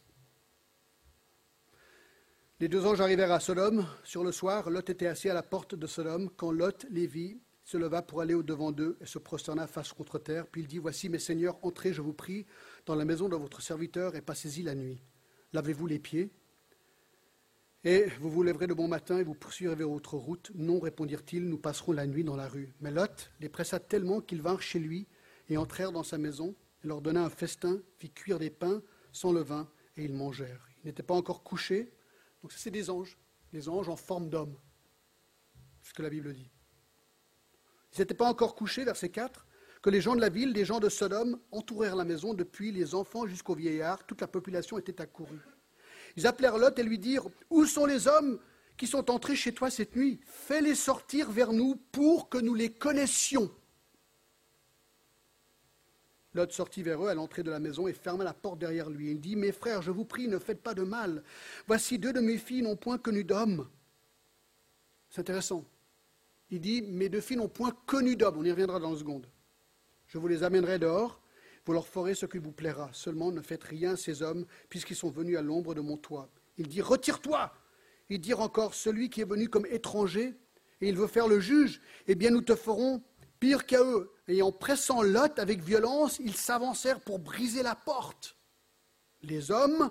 [2.60, 4.70] Les deux anges arrivèrent à Sodome sur le soir.
[4.70, 6.30] Lot était assis à la porte de Sodome.
[6.36, 10.18] Quand Lot les vit, se leva pour aller au-devant d'eux et se prosterna face contre
[10.18, 10.46] terre.
[10.46, 12.46] Puis il dit Voici, mes seigneurs, entrez, je vous prie,
[12.86, 15.02] dans la maison de votre serviteur et passez-y la nuit.
[15.52, 16.30] Lavez-vous les pieds
[17.84, 20.52] et vous vous lèverez de bon matin et vous poursuivrez votre route.
[20.54, 22.74] Non, répondirent-ils, nous passerons la nuit dans la rue.
[22.80, 25.06] Mais Lot les pressa tellement qu'ils vinrent chez lui
[25.48, 28.82] et entrèrent dans sa maison, et leur donna un festin, fit cuire des pains
[29.12, 30.68] sans levain, et ils mangèrent.
[30.82, 31.92] Ils n'étaient pas encore couchés,
[32.42, 33.18] donc c'est des anges,
[33.52, 34.56] des anges en forme d'homme,
[35.82, 36.50] c'est ce que la Bible dit.
[37.94, 39.46] Ils n'étaient pas encore couchés, verset 4,
[39.82, 42.94] que les gens de la ville, des gens de Sodome, entourèrent la maison, depuis les
[42.94, 45.40] enfants jusqu'aux vieillards, toute la population était accourue.
[46.16, 48.38] Ils appelèrent Lot et lui dirent Où sont les hommes
[48.76, 50.20] qui sont entrés chez toi cette nuit?
[50.24, 53.50] Fais-les sortir vers nous pour que nous les connaissions.
[56.34, 59.10] Lot sortit vers eux à l'entrée de la maison et ferma la porte derrière lui.
[59.10, 61.22] Il dit, Mes frères, je vous prie, ne faites pas de mal.
[61.66, 63.68] Voici deux de mes filles n'ont point connu d'homme.
[65.10, 65.64] C'est intéressant.
[66.50, 68.36] Il dit, Mes deux filles n'ont point connu d'homme.
[68.38, 69.26] On y reviendra dans une seconde.
[70.06, 71.20] Je vous les amènerai dehors.
[71.66, 72.88] Vous leur ferez ce qui vous plaira.
[72.92, 76.28] Seulement ne faites rien à ces hommes, puisqu'ils sont venus à l'ombre de mon toit.
[76.56, 77.52] Il dit, Retire-toi.
[78.08, 80.34] Il dit encore, Celui qui est venu comme étranger,
[80.82, 83.02] et il veut faire le juge, eh bien nous te ferons
[83.42, 88.36] pire qu'à eux et en pressant Lot avec violence, ils s'avancèrent pour briser la porte.
[89.20, 89.90] Les hommes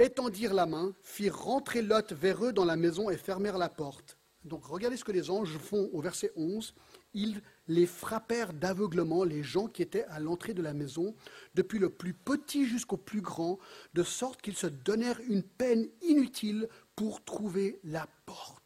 [0.00, 4.18] étendirent la main, firent rentrer Lot vers eux dans la maison et fermèrent la porte.
[4.42, 6.74] Donc regardez ce que les anges font au verset 11.
[7.14, 11.14] Ils les frappèrent d'aveuglement, les gens qui étaient à l'entrée de la maison,
[11.54, 13.60] depuis le plus petit jusqu'au plus grand,
[13.94, 18.61] de sorte qu'ils se donnèrent une peine inutile pour trouver la porte.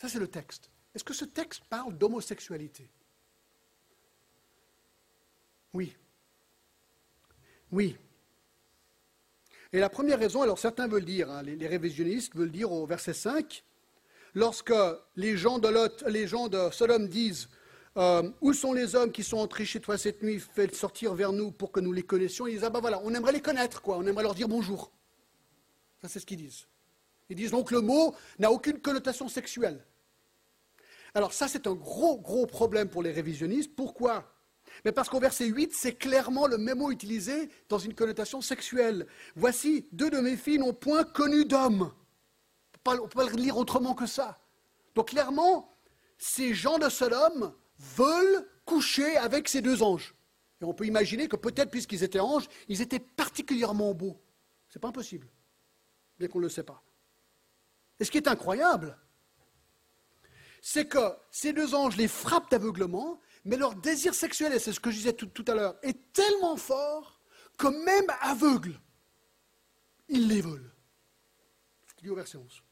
[0.00, 0.70] Ça, c'est le texte.
[0.94, 2.88] Est-ce que ce texte parle d'homosexualité?
[5.74, 5.94] Oui.
[7.70, 7.96] Oui.
[9.72, 13.12] Et la première raison, alors certains veulent dire, hein, les, révisionnistes veulent dire au verset
[13.12, 13.62] 5,
[14.34, 14.72] lorsque
[15.16, 17.48] les gens de, Lot, les gens de Sodome disent
[17.98, 21.32] euh, Où sont les hommes qui sont entrés chez toi cette nuit Fais sortir vers
[21.32, 22.46] nous pour que nous les connaissions.
[22.46, 23.98] Ils disent Ah ben voilà, on aimerait les connaître, quoi.
[23.98, 24.90] On aimerait leur dire bonjour.
[26.00, 26.66] Ça, c'est ce qu'ils disent.
[27.28, 29.84] Ils disent donc le mot n'a aucune connotation sexuelle.
[31.14, 33.74] Alors ça, c'est un gros, gros problème pour les révisionnistes.
[33.74, 34.32] Pourquoi?
[34.84, 39.06] Mais parce qu'au verset 8, c'est clairement le même mot utilisé dans une connotation sexuelle.
[39.34, 41.92] Voici, deux de mes filles n'ont point connu d'homme.
[42.86, 44.38] On ne peut pas le lire autrement que ça.
[44.94, 45.76] Donc clairement,
[46.16, 50.14] ces gens de Sodome veulent coucher avec ces deux anges.
[50.60, 54.18] Et on peut imaginer que peut-être, puisqu'ils étaient anges, ils étaient particulièrement beaux.
[54.68, 55.28] C'est pas impossible,
[56.18, 56.82] bien qu'on ne le sait pas.
[58.00, 58.96] Et ce qui est incroyable,
[60.60, 64.80] c'est que ces deux anges les frappent d'aveuglement, mais leur désir sexuel, et c'est ce
[64.80, 67.20] que je disais tout, à l'heure, est tellement fort
[67.56, 68.78] que même aveugles,
[70.08, 70.72] ils les veulent.
[71.88, 72.62] Ce qu'il dit au verset 11.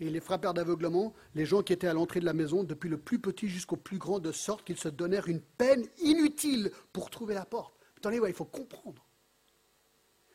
[0.00, 2.88] Et ils les frappèrent d'aveuglement, les gens qui étaient à l'entrée de la maison, depuis
[2.88, 7.10] le plus petit jusqu'au plus grand, de sorte qu'ils se donnèrent une peine inutile pour
[7.10, 7.74] trouver la porte.
[7.98, 9.06] Attendez, il faut comprendre.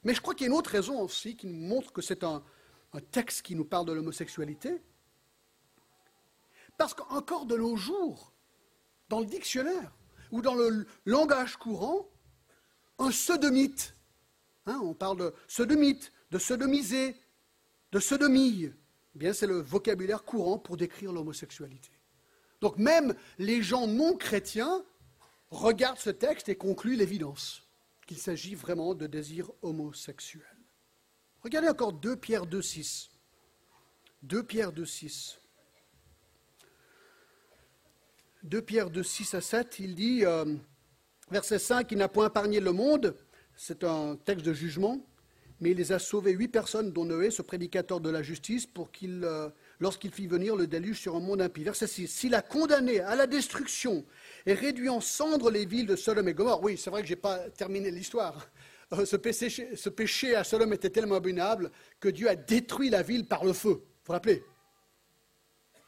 [0.03, 2.23] Mais je crois qu'il y a une autre raison aussi qui nous montre que c'est
[2.23, 2.43] un
[2.99, 4.81] texte qui nous parle de l'homosexualité.
[6.77, 8.33] Parce qu'encore de nos jours,
[9.09, 9.91] dans le dictionnaire
[10.31, 12.09] ou dans le langage courant,
[12.99, 13.95] un sodomite,
[14.65, 17.15] hein, on parle de sodomite, de sodomiser,
[17.91, 18.71] de sodomie,
[19.19, 21.91] eh c'est le vocabulaire courant pour décrire l'homosexualité.
[22.61, 24.83] Donc même les gens non chrétiens
[25.49, 27.63] regardent ce texte et concluent l'évidence
[28.05, 30.54] qu'il s'agit vraiment de désir homosexuel.
[31.45, 33.11] Regardez encore 2 Pierre 2, 6.
[34.23, 35.39] 2 Pierre 2, 6.
[38.41, 40.55] 2 Pierre de 6 à 7, il dit, euh,
[41.29, 43.15] verset 5, il n'a point épargné le monde,
[43.55, 45.05] c'est un texte de jugement,
[45.61, 48.91] mais il les a sauvés huit personnes, dont Noé, ce prédicateur de la justice, pour
[48.91, 49.47] qu'il, euh,
[49.79, 51.63] lorsqu'il fit venir le déluge sur un monde impie.
[51.63, 54.03] Verset 6, s'il a condamné à la destruction
[54.47, 57.13] et réduit en cendres les villes de Sodome et Gomorre, oui, c'est vrai que je
[57.13, 58.47] n'ai pas terminé l'histoire.
[58.93, 59.15] Euh, ce,
[59.89, 63.69] péché, à Sodome était tellement abominable que Dieu a détruit la ville par le feu.
[63.69, 64.43] Vous vous rappelez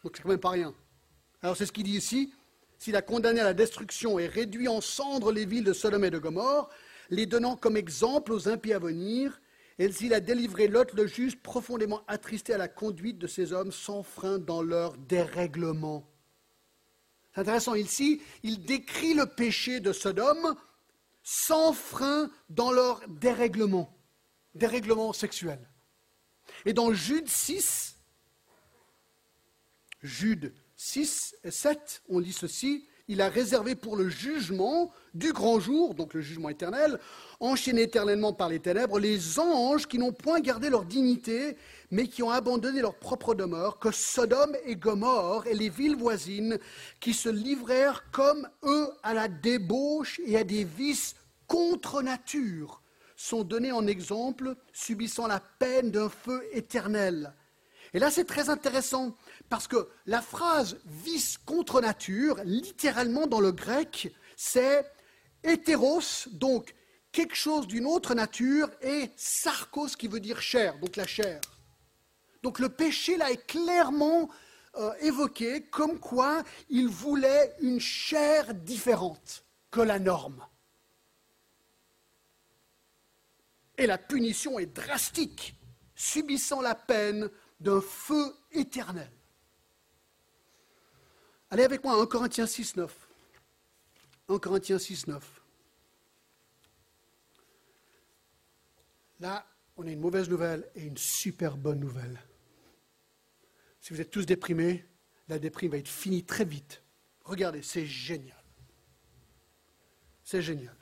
[0.04, 0.74] Donc c'est quand même pas rien.
[1.42, 2.34] Alors c'est ce qu'il dit ici
[2.80, 6.12] s'il a condamné à la destruction et réduit en cendres les villes de Sodome et
[6.12, 6.70] de Gomorre,
[7.10, 9.42] les donnant comme exemple aux impies à venir,
[9.80, 13.72] et s'il a délivré Lot le juste, profondément attristé à la conduite de ces hommes
[13.72, 16.08] sans frein dans leur dérèglement.
[17.34, 20.56] C'est intéressant, ici, il décrit le péché de Sodome
[21.30, 23.94] sans frein dans leur dérèglement,
[24.56, 25.60] dérèglement sexuel.
[26.66, 28.00] Et dans Jude 6,
[30.02, 35.60] Jude 6 et 7, on lit ceci, il a réservé pour le jugement du grand
[35.60, 37.00] jour, donc le jugement éternel,
[37.40, 41.56] enchaîné éternellement par les ténèbres, les anges qui n'ont point gardé leur dignité,
[41.90, 46.60] mais qui ont abandonné leur propre demeure, que Sodome et Gomorre et les villes voisines,
[47.00, 51.16] qui se livrèrent comme eux à la débauche et à des vices
[51.48, 52.82] contre nature,
[53.16, 57.34] sont donnés en exemple, subissant la peine d'un feu éternel.
[57.94, 59.16] Et là, c'est très intéressant,
[59.50, 64.86] parce que la phrase vice contre nature, littéralement dans le grec, c'est
[65.44, 66.76] hétéros, donc
[67.12, 71.40] quelque chose d'une autre nature, et sarkos qui veut dire chair, donc la chair.
[72.44, 74.30] Donc le péché là est clairement
[74.76, 80.46] euh, évoqué comme quoi il voulait une chair différente que la norme.
[83.78, 85.56] Et la punition est drastique,
[85.96, 87.30] subissant la peine
[87.60, 89.12] d'un feu éternel.
[91.50, 93.08] Allez avec moi, 1 Corinthiens 6, 9.
[94.30, 95.42] 1 Corinthiens 6, 9.
[99.20, 102.22] Là, on a une mauvaise nouvelle et une super bonne nouvelle.
[103.80, 104.86] Si vous êtes tous déprimés,
[105.30, 106.84] la déprime va être finie très vite.
[107.24, 108.44] Regardez, c'est génial.
[110.24, 110.76] C'est génial.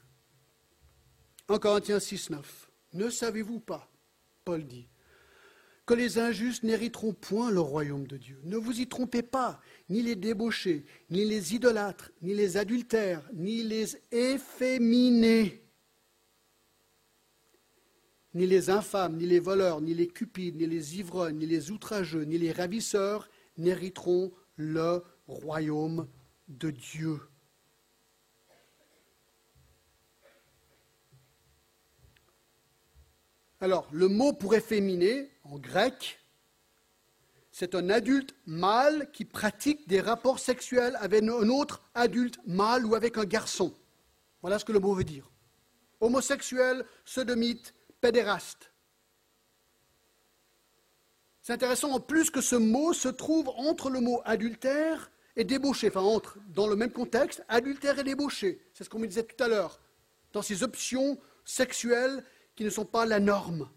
[1.50, 2.72] 1 Corinthiens 6, 9.
[2.94, 3.92] Ne savez-vous pas,
[4.44, 4.88] Paul dit,
[5.86, 8.40] que les injustes n'hériteront point le royaume de Dieu.
[8.44, 13.64] Ne vous y trompez pas, ni les débauchés, ni les idolâtres, ni les adultères, ni
[13.64, 15.64] les efféminés,
[18.34, 22.24] ni les infâmes, ni les voleurs, ni les cupides, ni les ivrognes, ni les outrageux,
[22.24, 26.08] ni les ravisseurs n'hériteront le royaume
[26.48, 27.20] de Dieu.
[33.62, 36.20] Alors, le mot pour efféminé, en grec,
[37.58, 42.96] c'est un adulte mâle qui pratique des rapports sexuels avec un autre adulte mâle ou
[42.96, 43.74] avec un garçon.
[44.42, 45.32] Voilà ce que le mot veut dire.
[46.02, 48.74] Homosexuel, sodomite, pédéraste.
[51.42, 55.88] C'est intéressant en plus que ce mot se trouve entre le mot adultère et débauché,
[55.88, 58.60] enfin entre, dans le même contexte, adultère et débauché.
[58.74, 59.80] C'est ce qu'on me disait tout à l'heure,
[60.34, 62.22] dans ces options sexuelles
[62.58, 63.70] qui ne sont pas la norme.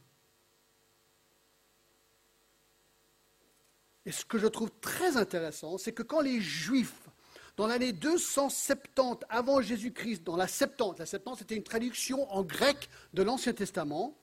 [4.09, 7.11] Et ce que je trouve très intéressant, c'est que quand les Juifs,
[7.59, 12.88] dans l'année 270 avant Jésus-Christ, dans la Septante, la Septante c'était une traduction en grec
[13.12, 14.16] de l'Ancien Testament,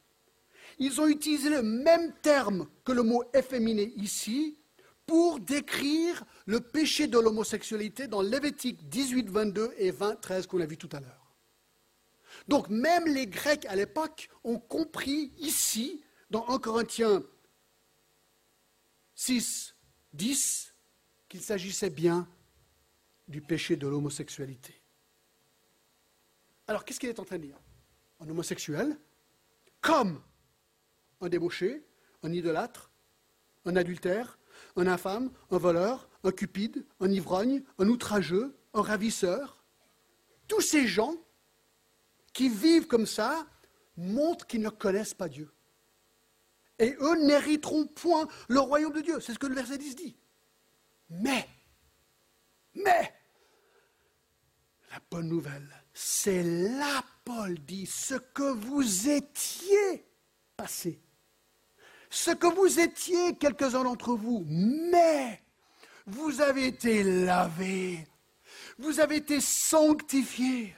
[0.80, 4.58] ils ont utilisé le même terme que le mot efféminé ici
[5.06, 10.66] pour décrire le péché de l'homosexualité dans Lévitique 18, 22 et 20, 13 qu'on a
[10.66, 11.36] vu tout à l'heure.
[12.48, 17.22] Donc même les Grecs à l'époque ont compris ici, dans 1 Corinthiens
[19.14, 19.75] 6,
[20.16, 20.74] 10,
[21.28, 22.28] qu'il s'agissait bien
[23.28, 24.82] du péché de l'homosexualité.
[26.68, 27.60] Alors qu'est-ce qu'il est en train de dire?
[28.20, 28.98] Un homosexuel,
[29.82, 30.22] comme
[31.22, 31.86] un débauché,
[32.24, 32.92] un idolâtre,
[33.66, 34.38] un adultère,
[34.76, 39.64] un infâme, un voleur, un cupide, un ivrogne, un outrageux, un ravisseur.
[40.48, 41.16] Tous ces gens
[42.34, 43.48] qui vivent comme ça
[43.98, 45.52] montrent qu'ils ne connaissent pas Dieu.
[46.80, 49.20] Et eux n'hériteront point le royaume de Dieu.
[49.22, 50.16] C'est ce que le verset 10 dit.
[51.10, 51.48] Mais,
[52.74, 53.14] mais,
[54.92, 60.06] la bonne nouvelle, c'est là, Paul dit, ce que vous étiez
[60.58, 61.02] passé
[62.16, 65.42] ce que vous étiez, quelques-uns d'entre vous, mais
[66.06, 68.08] vous avez été lavés,
[68.78, 70.74] vous avez été sanctifiés,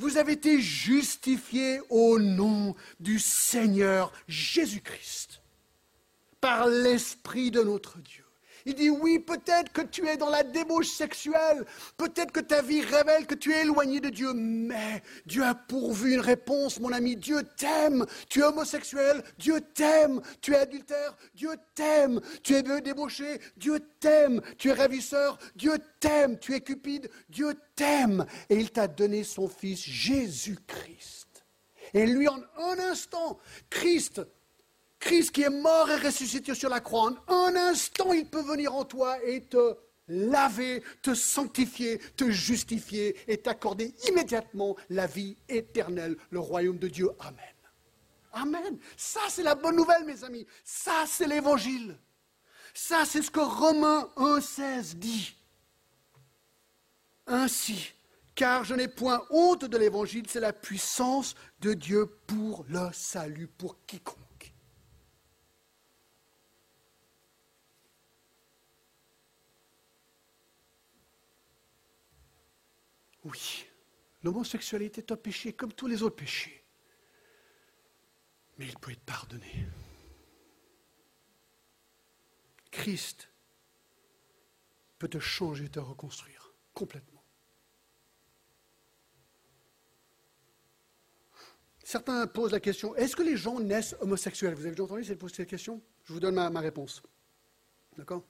[0.00, 5.42] vous avez été justifiés au nom du Seigneur Jésus-Christ,
[6.40, 8.24] par l'Esprit de notre Dieu.
[8.66, 11.64] Il dit oui, peut-être que tu es dans la débauche sexuelle,
[11.96, 16.14] peut-être que ta vie révèle que tu es éloigné de Dieu, mais Dieu a pourvu
[16.14, 17.16] une réponse, mon ami.
[17.16, 18.06] Dieu t'aime.
[18.28, 20.20] Tu es homosexuel, Dieu t'aime.
[20.40, 22.20] Tu es adultère, Dieu t'aime.
[22.42, 24.40] Tu es débauché, Dieu t'aime.
[24.58, 26.38] Tu es ravisseur, Dieu t'aime.
[26.38, 28.26] Tu es cupide, Dieu t'aime.
[28.48, 31.44] Et il t'a donné son Fils Jésus-Christ.
[31.94, 33.38] Et lui, en un instant,
[33.68, 34.20] Christ
[35.00, 38.74] Christ qui est mort et ressuscité sur la croix, en un instant, il peut venir
[38.74, 39.76] en toi et te
[40.08, 47.10] laver, te sanctifier, te justifier et t'accorder immédiatement la vie éternelle, le royaume de Dieu.
[47.18, 47.38] Amen.
[48.32, 48.78] Amen.
[48.96, 50.46] Ça, c'est la bonne nouvelle, mes amis.
[50.62, 51.96] Ça, c'est l'évangile.
[52.74, 55.34] Ça, c'est ce que Romains 1,16 dit.
[57.26, 57.92] Ainsi,
[58.34, 63.46] car je n'ai point honte de l'évangile, c'est la puissance de Dieu pour le salut,
[63.46, 64.29] pour quiconque.
[73.24, 73.66] Oui,
[74.22, 76.64] l'homosexualité est un péché comme tous les autres péchés.
[78.58, 79.66] Mais il peut être pardonné.
[82.70, 83.28] Christ
[84.98, 87.22] peut te changer, te reconstruire complètement.
[91.82, 94.54] Certains posent la question, est-ce que les gens naissent homosexuels?
[94.54, 95.82] Vous avez déjà entendu cette question?
[96.04, 97.02] Je vous donne ma, ma réponse.
[97.96, 98.22] D'accord?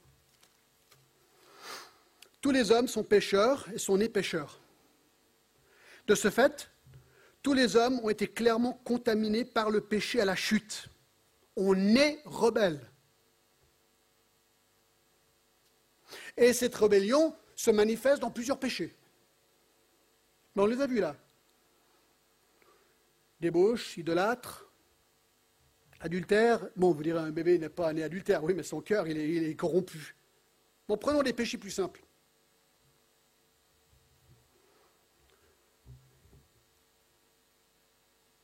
[2.40, 4.58] Tous les hommes sont pécheurs et sont nés pécheurs.
[6.10, 6.68] De ce fait,
[7.40, 10.88] tous les hommes ont été clairement contaminés par le péché à la chute.
[11.54, 12.80] On est rebelle.
[16.36, 18.92] Et cette rébellion se manifeste dans plusieurs péchés.
[20.56, 21.14] Mais on les a vus là.
[23.40, 24.68] Débauche, idolâtre,
[26.00, 26.70] adultère.
[26.74, 29.28] Bon, vous direz, un bébé n'est pas né adultère, oui, mais son cœur, il est,
[29.28, 30.16] il est corrompu.
[30.88, 32.02] Bon, prenons des péchés plus simples.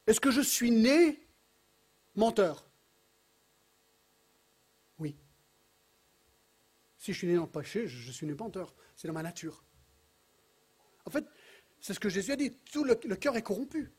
[0.06, 1.20] Est-ce que je suis né
[2.14, 2.68] menteur?
[4.98, 5.16] Oui.
[6.96, 8.74] Si je suis né dans péché, je suis né menteur.
[8.94, 9.64] C'est dans ma nature.
[11.04, 11.24] En fait,
[11.80, 12.52] c'est ce que Jésus a dit.
[12.72, 13.92] Tout le, le cœur est corrompu.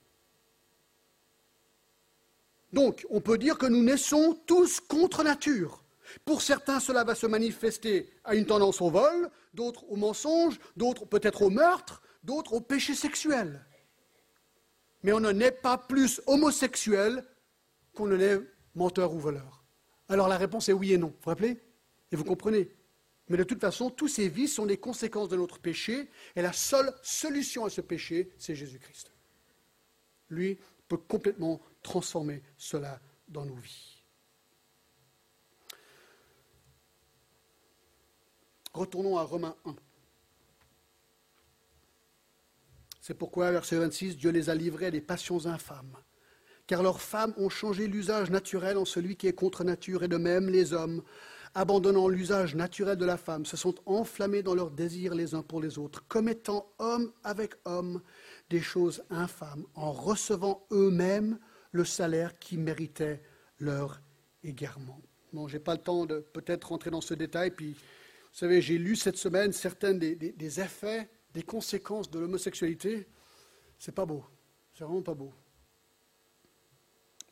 [2.73, 5.83] Donc, on peut dire que nous naissons tous contre nature.
[6.25, 11.05] Pour certains, cela va se manifester à une tendance au vol, d'autres au mensonge, d'autres
[11.05, 13.65] peut-être au meurtre, d'autres au péché sexuel
[15.03, 17.25] mais on ne est pas plus homosexuel
[17.93, 18.39] qu'on ne l'est
[18.75, 19.63] menteur ou voleur.
[20.09, 21.61] Alors la réponse est oui et non, vous vous rappelez?
[22.11, 22.69] Et vous comprenez?
[23.29, 26.53] Mais de toute façon, tous ces vices sont des conséquences de notre péché, et la
[26.53, 29.11] seule solution à ce péché, c'est Jésus-Christ.
[30.29, 34.03] Lui peut complètement transformer cela dans nos vies.
[38.73, 39.75] Retournons à Romains 1.
[43.07, 45.95] C'est pourquoi, verset 26, Dieu les a livrés à des passions infâmes,
[46.67, 50.17] car leurs femmes ont changé l'usage naturel en celui qui est contre nature, et de
[50.17, 51.01] même les hommes,
[51.55, 55.61] abandonnant l'usage naturel de la femme, se sont enflammés dans leurs désirs les uns pour
[55.61, 58.01] les autres, commettant homme avec homme
[58.49, 61.39] des choses infâmes, en recevant eux-mêmes
[61.71, 63.21] le salaire qui méritait
[63.57, 64.01] leur
[64.43, 65.01] égarement.
[65.31, 68.61] Bon, je n'ai pas le temps de peut-être rentrer dans ce détail, puis vous savez,
[68.61, 73.05] j'ai lu cette semaine certains des, des effets, des conséquences de l'homosexualité.
[73.77, 74.25] C'est pas beau,
[74.73, 75.31] c'est vraiment pas beau.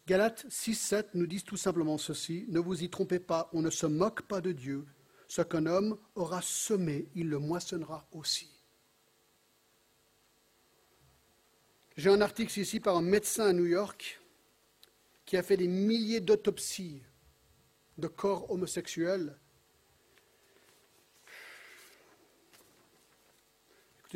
[0.05, 3.71] Galates 6, 7 nous disent tout simplement ceci, ne vous y trompez pas, on ne
[3.71, 4.85] se moque pas de Dieu.
[5.27, 8.51] Ce qu'un homme aura semé, il le moissonnera aussi.
[11.97, 14.21] J'ai un article ici par un médecin à New York
[15.25, 17.01] qui a fait des milliers d'autopsies
[17.97, 19.35] de corps homosexuels.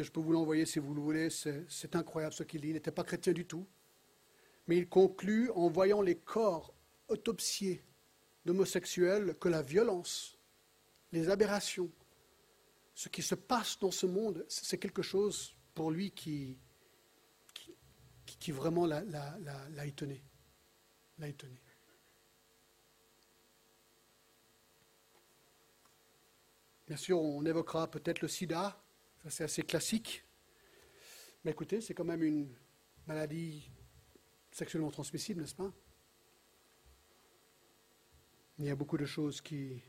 [0.04, 2.70] Je peux vous l'envoyer si vous le voulez, c'est incroyable ce qu'il dit.
[2.70, 3.68] Il n'était pas chrétien du tout
[4.70, 6.76] mais il conclut en voyant les corps
[7.08, 7.84] autopsiés
[8.46, 10.38] d'homosexuels que la violence,
[11.12, 11.90] les aberrations,
[12.94, 16.56] ce qui se passe dans ce monde, c'est quelque chose pour lui qui,
[18.28, 18.86] qui, vraiment.
[18.86, 20.22] L'a étonné.
[26.86, 28.80] Bien sûr, on évoquera peut-être le sida,
[29.30, 30.24] c'est assez classique,
[31.44, 32.54] mais écoutez, c'est quand même une
[33.08, 33.72] maladie
[34.52, 35.72] sexuellement transmissible, n'est-ce pas?
[38.58, 39.82] Il y a beaucoup de choses qui,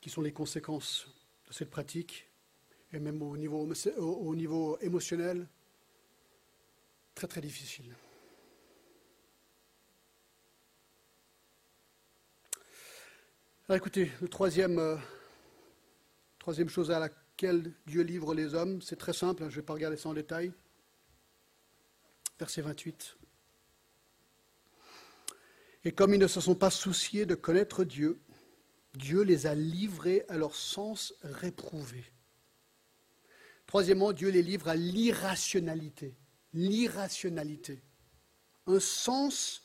[0.00, 1.08] qui sont les conséquences
[1.48, 2.28] de cette pratique,
[2.92, 3.66] et même au niveau,
[3.96, 5.48] au niveau émotionnel,
[7.14, 7.94] très très difficile.
[13.68, 14.96] Alors écoutez, le troisième, euh,
[16.42, 19.64] troisième chose à laquelle Dieu livre les hommes, c'est très simple, hein, je ne vais
[19.64, 20.52] pas regarder ça en détail
[22.36, 23.16] verset 28.
[25.84, 28.20] Et comme ils ne se sont pas souciés de connaître Dieu,
[28.94, 32.04] Dieu les a livrés à leur sens réprouvé.
[33.68, 36.16] Troisièmement, Dieu les livre à l'irrationalité.
[36.52, 37.84] L'irrationalité.
[38.66, 39.62] Un sens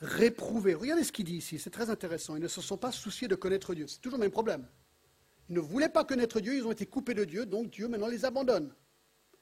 [0.00, 0.74] réprouvé.
[0.74, 2.36] Regardez ce qu'il dit ici, c'est très intéressant.
[2.36, 3.86] Ils ne se sont pas souciés de connaître Dieu.
[3.86, 4.68] C'est toujours le même problème.
[5.48, 8.08] Ils ne voulaient pas connaître Dieu, ils ont été coupés de Dieu, donc Dieu maintenant
[8.08, 8.72] les abandonne.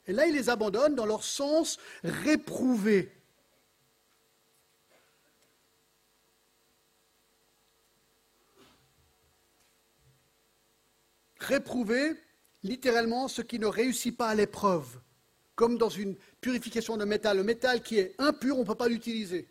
[0.07, 3.13] Et là, il les abandonne dans leur sens réprouvé.
[11.39, 12.17] Réprouvé,
[12.63, 15.01] littéralement, ce qui ne réussit pas à l'épreuve,
[15.55, 17.37] comme dans une purification de métal.
[17.37, 19.49] Le métal qui est impur, on ne peut pas l'utiliser.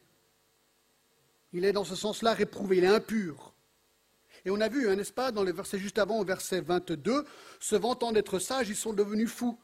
[1.52, 3.54] Il est dans ce sens-là réprouvé, il est impur.
[4.50, 7.24] Et on a vu, hein, n'est-ce pas, dans le verset juste avant, au verset 22,
[7.60, 9.60] se vantant d'être sages, ils sont devenus fous.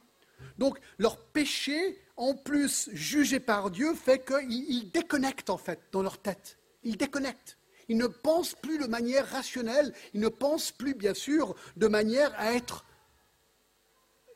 [0.60, 6.20] Donc leur péché, en plus jugé par Dieu, fait qu'ils déconnectent en fait dans leur
[6.20, 6.60] tête.
[6.84, 7.58] Ils déconnectent.
[7.90, 12.32] Ils ne pensent plus de manière rationnelle, ils ne pensent plus bien sûr de manière
[12.40, 12.86] à être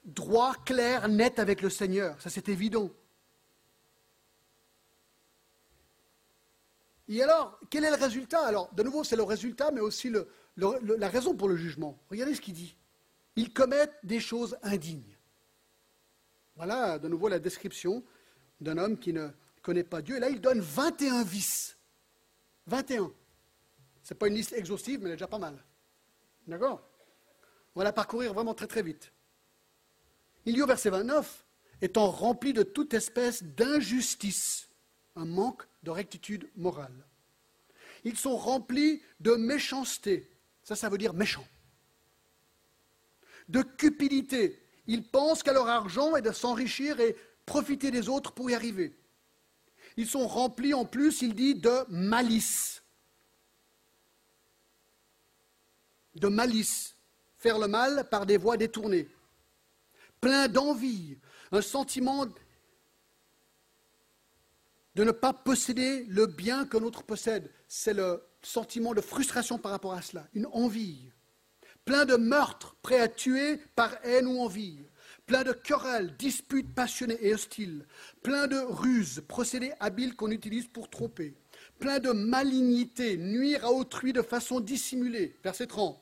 [0.05, 2.19] droit, clair, net avec le Seigneur.
[2.19, 2.89] Ça c'est évident.
[7.11, 8.45] Et alors, quel est le résultat?
[8.45, 10.11] Alors, de nouveau, c'est le résultat, mais aussi
[10.59, 11.97] la raison pour le jugement.
[12.09, 12.75] Regardez ce qu'il dit.
[13.35, 15.15] Ils commettent des choses indignes.
[16.55, 18.03] Voilà de nouveau la description
[18.59, 19.29] d'un homme qui ne
[19.61, 20.17] connaît pas Dieu.
[20.17, 21.77] Et là, il donne 21 vices.
[22.67, 23.11] 21.
[24.03, 25.63] Ce n'est pas une liste exhaustive, mais elle est déjà pas mal.
[26.47, 26.81] D'accord?
[27.75, 29.11] On va la parcourir vraiment très très vite.
[30.45, 31.45] Il dit au verset 29,
[31.81, 34.69] étant rempli de toute espèce d'injustice,
[35.15, 37.05] un manque de rectitude morale.
[38.03, 40.29] Ils sont remplis de méchanceté,
[40.69, 41.47] ça ça veut dire méchant,
[43.47, 47.15] de cupidité, ils pensent qu'à leur argent est de s'enrichir et
[47.47, 48.95] profiter des autres pour y arriver.
[49.97, 52.83] Ils sont remplis en plus, il dit, de malice.
[56.13, 56.95] De malice.
[57.39, 59.07] Faire le mal par des voies détournées.
[60.21, 61.17] Plein d'envie,
[61.51, 62.27] un sentiment
[64.93, 67.51] de ne pas posséder le bien qu'un autre possède.
[67.67, 71.11] C'est le sentiment de frustration par rapport à cela, une envie
[71.89, 74.77] plein de meurtres, prêts à tuer par haine ou envie,
[75.25, 77.87] plein de querelles, disputes passionnées et hostiles,
[78.21, 81.35] plein de ruses, procédés habiles qu'on utilise pour tromper,
[81.79, 85.35] plein de malignité, nuire à autrui de façon dissimulée.
[85.43, 85.99] Verset 30.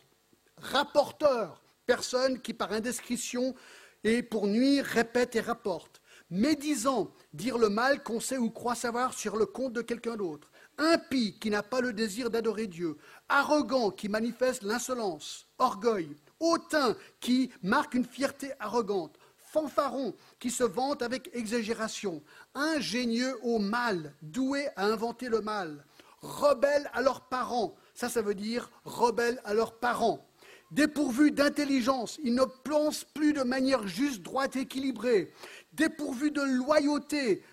[0.57, 3.55] Rapporteur, personne qui par indiscrétion
[4.03, 6.01] et pour nuire répète et rapporte.
[6.29, 10.51] Médisant, dire le mal qu'on sait ou croit savoir sur le compte de quelqu'un d'autre.
[10.77, 12.97] Impie, qui n'a pas le désir d'adorer Dieu.
[13.29, 21.01] Arrogant, qui manifeste l'insolence orgueil, hautain qui marque une fierté arrogante, fanfaron qui se vante
[21.01, 22.21] avec exagération,
[22.53, 25.83] ingénieux au mal, doué à inventer le mal,
[26.21, 30.27] rebelles à leurs parents, ça ça veut dire rebelles à leurs parents,
[30.71, 35.33] dépourvus d'intelligence, ils ne pensent plus de manière juste, droite, équilibrée,
[35.73, 37.43] dépourvus de loyauté,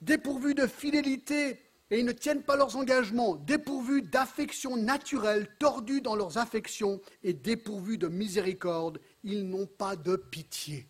[0.00, 6.16] dépourvus de fidélité, et ils ne tiennent pas leurs engagements, dépourvus d'affection naturelle, tordus dans
[6.16, 10.88] leurs affections et dépourvus de miséricorde, ils n'ont pas de pitié.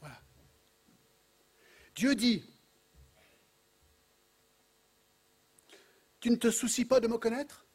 [0.00, 0.20] Voilà.
[1.94, 2.44] Dieu dit,
[6.20, 7.66] tu ne te soucies pas de me connaître?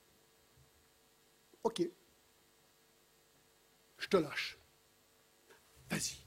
[1.64, 1.82] Ok,
[3.98, 4.58] je te lâche.
[5.90, 6.23] Vas-y.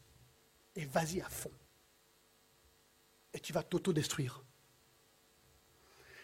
[0.77, 1.51] Et vas-y à fond.
[3.33, 4.43] Et tu vas t'auto-détruire.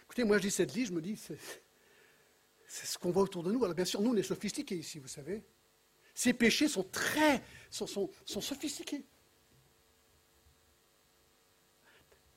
[0.05, 3.50] Écoutez, moi je dis cette liste, je me dis, c'est ce qu'on voit autour de
[3.50, 3.64] nous.
[3.64, 5.42] Alors bien sûr, nous, on est sophistiqués ici, vous savez.
[6.14, 9.05] Ces péchés sont très, sont, sont, sophistiqués.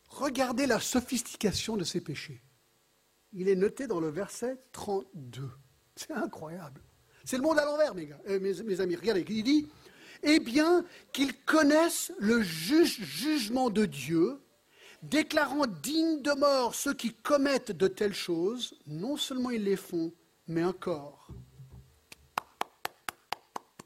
[0.07, 2.41] Regardez la sophistication de ces péchés.
[3.33, 5.51] Il est noté dans le verset 32.
[5.95, 6.81] C'est incroyable.
[7.25, 8.95] C'est le monde à l'envers, mes, euh, mes, amis.
[8.95, 9.67] Regardez, il dit
[10.27, 14.41] Eh bien, qu'ils connaissent le jugement de Dieu,
[15.03, 20.11] déclarant dignes de mort ceux qui commettent de telles choses, non seulement ils les font,
[20.47, 21.27] mais encore,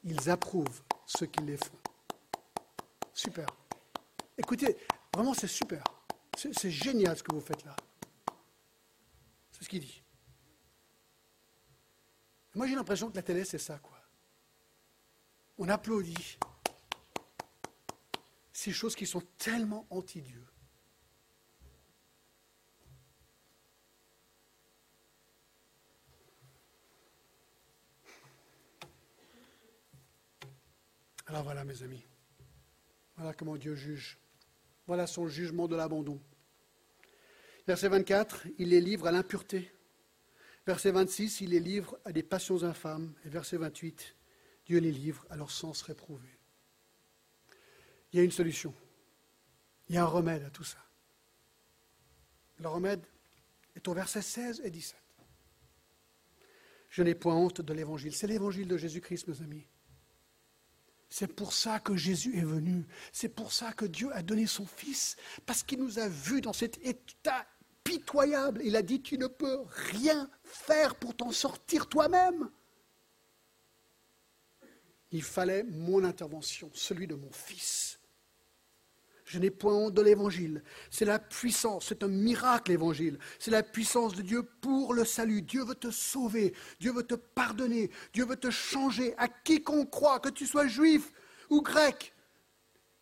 [0.06, 1.78] ils approuvent ceux qui les font.
[3.14, 3.48] Super.
[4.38, 4.78] Écoutez,
[5.14, 5.84] vraiment, c'est super.
[6.38, 7.76] C'est génial ce que vous faites là.
[9.52, 10.02] C'est ce qu'il dit.
[12.56, 13.99] Moi, j'ai l'impression que la télé, c'est ça, quoi.
[15.62, 16.38] On applaudit
[18.54, 20.46] ces choses qui sont tellement anti-Dieu.
[31.28, 32.06] Alors voilà, mes amis.
[33.18, 34.18] Voilà comment Dieu juge.
[34.88, 36.22] Voilà son jugement de l'abandon.
[37.68, 39.72] Verset 24, il les livre à l'impureté.
[40.66, 43.14] Verset 26, il les livre à des passions infâmes.
[43.26, 44.16] Et verset 28,
[44.70, 46.30] Dieu les livre à leur sens réprouvé.
[48.14, 48.72] Il y a une solution.
[49.88, 50.78] Il y a un remède à tout ça.
[52.60, 53.04] Le remède
[53.76, 54.96] est au verset 16 et 17.
[56.92, 58.14] Je n'ai point honte de l'évangile.
[58.14, 59.66] C'est l'évangile de Jésus-Christ, mes amis.
[61.10, 62.86] C'est pour ça que Jésus est venu.
[63.12, 65.16] C'est pour ça que Dieu a donné son Fils.
[65.48, 67.48] Parce qu'il nous a vus dans cet état
[67.84, 68.62] pitoyable.
[68.64, 72.52] Il a dit, tu ne peux rien faire pour t'en sortir toi-même.
[75.12, 78.00] Il fallait mon intervention, celui de mon Fils.
[79.26, 80.64] Je n'ai point honte de l'évangile.
[80.90, 83.20] C'est la puissance, c'est un miracle l'évangile.
[83.38, 85.44] C'est la puissance de Dieu pour le salut.
[85.44, 89.14] Dieu veut te sauver, Dieu veut te pardonner, Dieu veut te changer.
[89.18, 91.12] À quiconque croit, que tu sois juif
[91.50, 92.14] ou grec,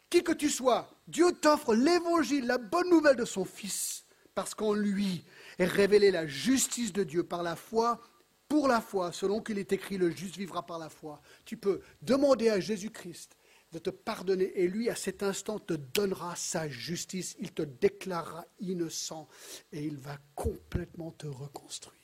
[0.10, 4.05] qui que tu sois, Dieu t'offre l'évangile, la bonne nouvelle de son Fils
[4.38, 5.26] parce qu'en lui
[5.58, 7.99] est révélée la justice de Dieu par la foi,
[8.48, 11.22] pour la foi, selon qu'il est écrit, le juste vivra par la foi.
[11.45, 13.38] Tu peux demander à Jésus-Christ
[13.72, 18.45] de te pardonner et lui, à cet instant, te donnera sa justice, il te déclarera
[18.60, 19.28] innocent
[19.72, 21.98] et il va complètement te reconstruire.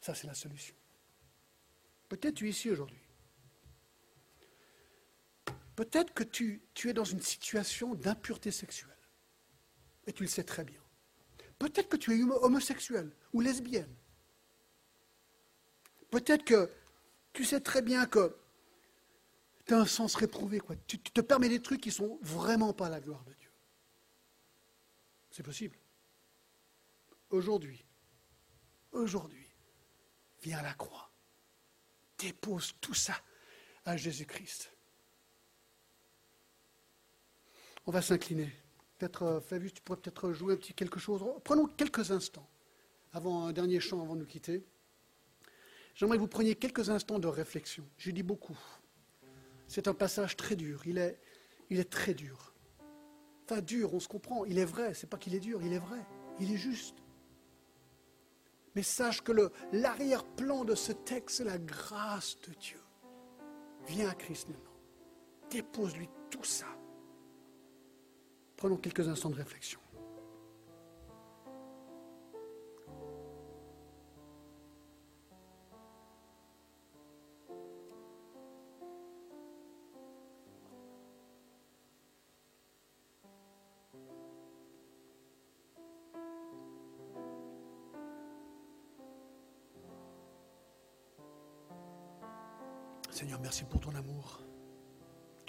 [0.00, 0.74] Ça, c'est la solution.
[2.08, 2.98] Peut-être tu es ici aujourd'hui.
[5.76, 8.90] Peut-être que tu, tu es dans une situation d'impureté sexuelle.
[10.06, 10.80] Et tu le sais très bien.
[11.58, 13.94] Peut-être que tu es homosexuel ou lesbienne.
[16.12, 16.70] Peut-être que
[17.32, 18.36] tu sais très bien que
[19.64, 20.60] tu as un sens réprouvé.
[20.60, 20.76] Quoi.
[20.86, 23.50] Tu, te permets des trucs qui ne sont vraiment pas la gloire de Dieu.
[25.30, 25.74] C'est possible.
[27.30, 27.82] Aujourd'hui,
[28.92, 29.48] aujourd'hui,
[30.42, 31.10] viens à la croix.
[32.18, 33.18] Dépose tout ça
[33.86, 34.70] à Jésus-Christ.
[37.86, 38.52] On va s'incliner.
[38.98, 41.24] Peut-être, euh, Flavius, tu pourrais peut-être jouer un petit quelque chose.
[41.42, 42.46] Prenons quelques instants,
[43.14, 44.62] avant un dernier chant, avant de nous quitter.
[45.94, 47.84] J'aimerais que vous preniez quelques instants de réflexion.
[47.98, 48.58] J'ai dit beaucoup.
[49.66, 50.82] C'est un passage très dur.
[50.86, 51.18] Il est,
[51.70, 52.54] il est très dur.
[53.44, 54.44] Enfin, dur, on se comprend.
[54.44, 54.94] Il est vrai.
[54.94, 56.04] C'est pas qu'il est dur, il est vrai.
[56.40, 56.96] Il est juste.
[58.74, 59.32] Mais sache que
[59.72, 62.80] l'arrière-plan de ce texte, c'est la grâce de Dieu.
[63.86, 64.70] Viens à Christ maintenant.
[65.50, 66.66] Dépose-lui tout ça.
[68.56, 69.80] Prenons quelques instants de réflexion.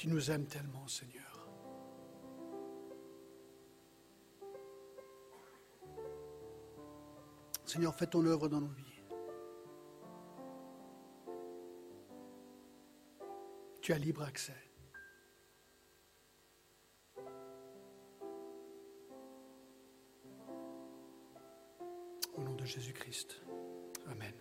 [0.03, 1.47] Tu nous aimes tellement, Seigneur.
[7.63, 9.01] Seigneur, fais ton œuvre dans nos vies.
[13.81, 14.51] Tu as libre accès.
[22.35, 23.41] Au nom de Jésus-Christ.
[24.07, 24.35] Amen.